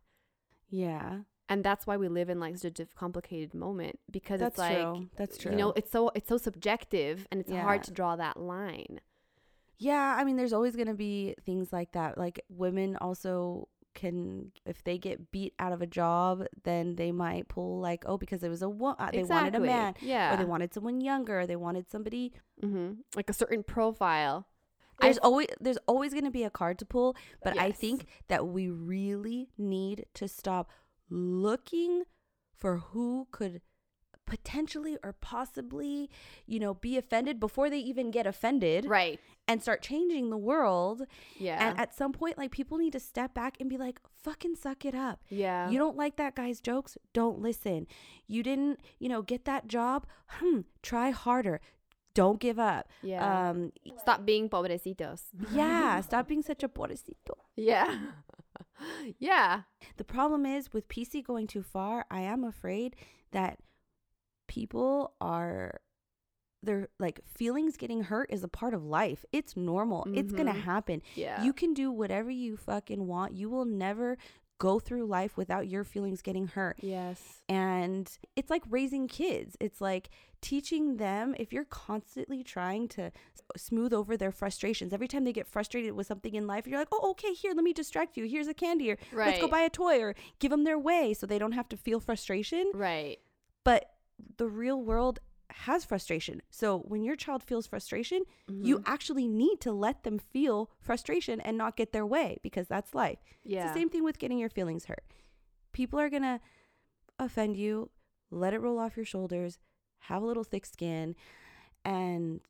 [0.69, 1.21] yeah.
[1.47, 4.79] And that's why we live in like such a complicated moment because That's it's like
[4.79, 5.09] true.
[5.19, 5.51] That's true.
[5.53, 9.01] you know, it's so it's so subjective and it's hard to draw that line.
[9.77, 12.17] Yeah, I mean, there's always going to be things like that.
[12.17, 17.47] Like women also can, if they get beat out of a job, then they might
[17.49, 20.33] pull like, oh, because it was a wo- uh, they wanted a man, Yeah.
[20.33, 22.33] or they wanted someone younger, or they wanted somebody.
[22.63, 24.47] hmm Like a certain profile.
[25.01, 28.47] There's always there's always going to be a card to pull, but I think that
[28.47, 30.71] we really need to stop
[31.11, 32.05] looking
[32.57, 33.61] for who could
[34.27, 36.09] potentially or possibly,
[36.47, 39.21] you know, be offended before they even get offended Right.
[39.47, 41.03] and start changing the world.
[41.37, 41.59] Yeah.
[41.69, 44.87] And at some point, like people need to step back and be like, fucking suck
[44.87, 45.21] it up.
[45.29, 45.69] yeah.
[45.69, 46.97] You don't like that guy's jokes?
[47.13, 47.87] Don't listen.
[48.27, 50.07] You didn't, you know, get that job?
[50.29, 51.61] Hmm, try harder.
[52.15, 52.89] Don't give up.
[53.03, 53.51] yeah.
[53.51, 55.23] Um, Stop being pobrecitos.
[55.53, 57.35] yeah, stop being such a pobrecito.
[57.57, 57.99] Yeah.
[59.19, 59.63] yeah.
[59.97, 62.97] The problem is with PC going too far, I am afraid
[63.33, 63.59] that
[64.47, 65.81] people are
[66.63, 69.25] their like feelings getting hurt is a part of life.
[69.33, 70.07] It's normal.
[70.15, 70.63] It's going to Mhm.
[70.63, 71.03] happen.
[71.15, 71.43] Yeah.
[71.45, 73.35] You can do whatever you fucking want.
[73.35, 74.17] You will never
[74.59, 76.79] go through life without your feelings getting hurt.
[76.81, 77.43] yes.
[77.49, 79.57] And it's like raising kids.
[79.61, 83.11] It's like teaching them if you're constantly trying to
[83.57, 84.93] smooth over their frustrations.
[84.93, 87.65] Every time they get frustrated with something in life, you're like, "Oh, okay, here, let
[87.65, 88.25] me distract you.
[88.27, 88.99] Here's a candy or
[89.31, 91.77] let's go buy a toy or give them their way so they don't have to
[91.77, 93.19] feel frustration." Right.
[93.65, 93.91] But
[94.37, 95.19] the real world
[95.59, 96.43] has frustration.
[96.51, 98.83] So when your child feels frustration, you Mhm.
[98.87, 103.19] actually need to let them feel frustration and not get their way because that's life.
[103.45, 103.65] yeah.
[103.65, 105.05] It's the same thing with getting your feelings hurt.
[105.73, 106.41] People are going to
[107.19, 107.91] offend you,
[108.31, 109.59] let it roll off your shoulders,
[110.01, 111.15] have a little thick skin,
[111.85, 112.41] and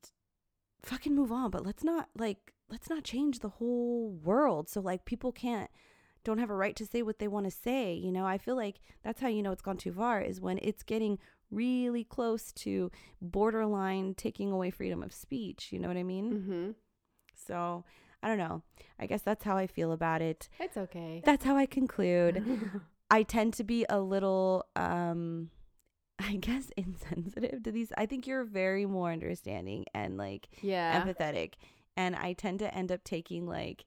[0.81, 1.51] fucking move on.
[1.51, 4.69] But let's not, like, let's not change the whole world.
[4.69, 5.69] So, like, people can't,
[6.23, 7.93] don't have a right to say what they want to say.
[7.93, 10.57] You know, I feel like that's how you know it's gone too far is when
[10.61, 11.19] it's getting
[11.51, 12.91] really close to
[13.21, 15.69] borderline taking away freedom of speech.
[15.71, 16.33] You know what I mean?
[16.33, 16.71] Mm-hmm.
[17.47, 17.83] So,
[18.23, 18.63] I don't know.
[18.99, 20.49] I guess that's how I feel about it.
[20.59, 21.21] It's okay.
[21.23, 22.43] That's how I conclude.
[23.11, 25.51] I tend to be a little um
[26.19, 27.91] I guess insensitive to these.
[27.97, 31.01] I think you're very more understanding and like yeah.
[31.01, 31.53] empathetic.
[31.97, 33.85] And I tend to end up taking like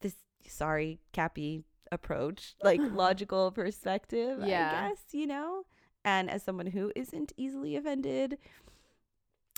[0.00, 0.14] this
[0.46, 4.84] sorry, Cappy approach, like logical perspective, Yeah.
[4.84, 5.64] I guess, you know?
[6.04, 8.38] And as someone who isn't easily offended,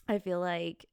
[0.09, 0.87] I feel like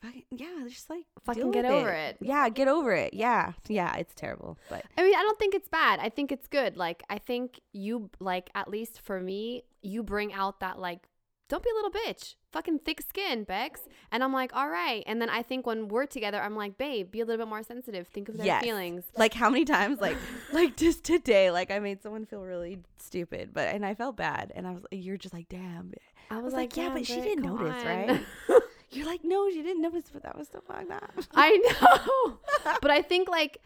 [0.00, 2.16] fucking- yeah, just like Fucking get over it.
[2.20, 3.12] Yeah, get over it.
[3.14, 3.52] Yeah.
[3.68, 4.56] Yeah, it's terrible.
[4.70, 6.00] But I mean, I don't think it's bad.
[6.00, 6.76] I think it's good.
[6.76, 11.06] Like, I think you, like, at least for me, you bring out that, like,
[11.50, 12.34] don't be a little bitch.
[12.52, 13.82] Fucking thick skin, Bex.
[14.10, 15.02] And I'm like, all right.
[15.06, 17.62] And then I think when we're together, I'm like, babe, be a little bit more
[17.62, 18.06] sensitive.
[18.08, 18.62] Think of their Yes.
[18.64, 19.04] feelings.
[19.18, 20.16] like how many times like
[20.52, 24.50] like just today like i made someone feel really stupid but and i felt bad
[24.54, 25.92] and i was you're just like damn
[26.30, 28.20] I was like, yeah, but she didn't notice, on." right?
[28.92, 32.38] you're like no she didn't notice but that was stuff like that I know.
[32.80, 33.58] but I think, like,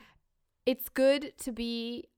[0.66, 2.08] it's good to be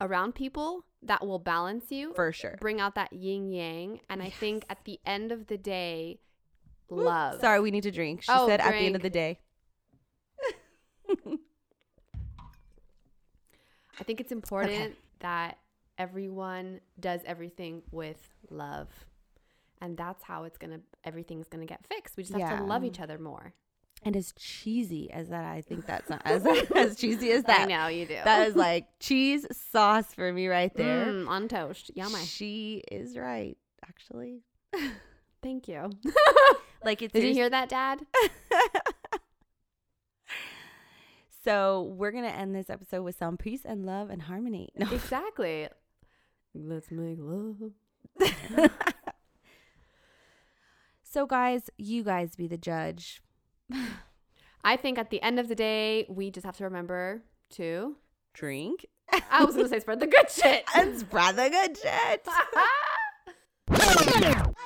[0.00, 2.12] around people that will balance you.
[2.14, 4.00] for sure bring out that yin yang.
[4.10, 6.20] And I think at the end of the day,
[6.90, 7.40] love.
[7.40, 9.38] sorry we need to drink she Oh, said at the end of the day
[13.98, 15.58] I think it's important that
[15.98, 18.20] everyone does everything with
[18.50, 18.88] love.
[19.80, 22.16] And that's how it's gonna everything's gonna get fixed.
[22.16, 23.54] We just have to love each other more.
[24.02, 27.60] And as cheesy as that, I think that's not as as cheesy as that.
[27.60, 28.18] I know you do.
[28.24, 31.06] That is like cheese sauce for me right there.
[31.06, 31.90] Mm, on toast.
[31.94, 32.24] Yummy.
[32.24, 33.56] She is right,
[33.88, 34.42] actually.
[35.42, 35.90] Thank you.
[36.84, 38.06] Like it's Did you hear that, Dad?
[41.46, 44.70] So we're gonna end this episode with some peace and love and harmony.
[44.74, 44.90] No.
[44.90, 45.68] exactly.
[46.52, 47.70] Let's make love.
[51.04, 53.22] so guys, you guys be the judge.
[54.64, 57.96] I think at the end of the day, we just have to remember to.
[58.34, 58.84] Drink
[59.30, 60.62] I was gonna say spread the good shit.
[60.76, 62.26] and spread the good shit.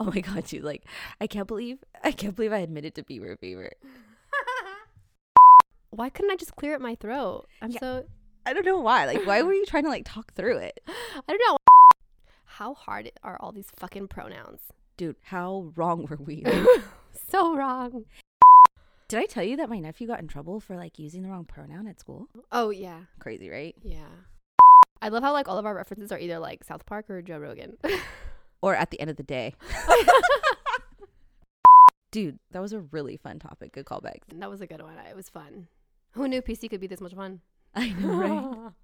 [0.00, 0.64] oh my god, dude!
[0.64, 0.84] Like,
[1.20, 3.78] I can't believe I can't believe I admitted to be Beaver favorite.
[5.90, 7.46] Why couldn't I just clear up my throat?
[7.62, 7.80] I'm Yeah.
[7.80, 8.04] so
[8.46, 9.04] I don't know why.
[9.06, 11.58] Like, why were you trying to like talk through it, I don't know.
[12.44, 14.60] How hard are all these fucking pronouns?
[14.96, 15.16] dude?
[15.24, 16.42] How wrong were we?
[17.30, 18.06] so wrong.
[19.08, 21.44] Did I tell you that my nephew got in trouble for like using the wrong
[21.44, 22.28] pronoun at school?
[22.50, 23.00] Oh yeah.
[23.18, 23.74] Crazy, right?
[23.82, 24.08] Yeah.
[25.02, 27.38] I love how like all of our references are either like South Park or Joe
[27.38, 27.76] Rogan.
[28.62, 29.54] Or at the end of the day,
[32.10, 33.72] dude, that was a really fun topic.
[33.72, 34.20] Good callback.
[34.34, 34.94] that was a good one.
[35.08, 35.68] It was fun.
[36.12, 37.42] Who knew PC could be this much fun?
[37.76, 38.72] I know, right?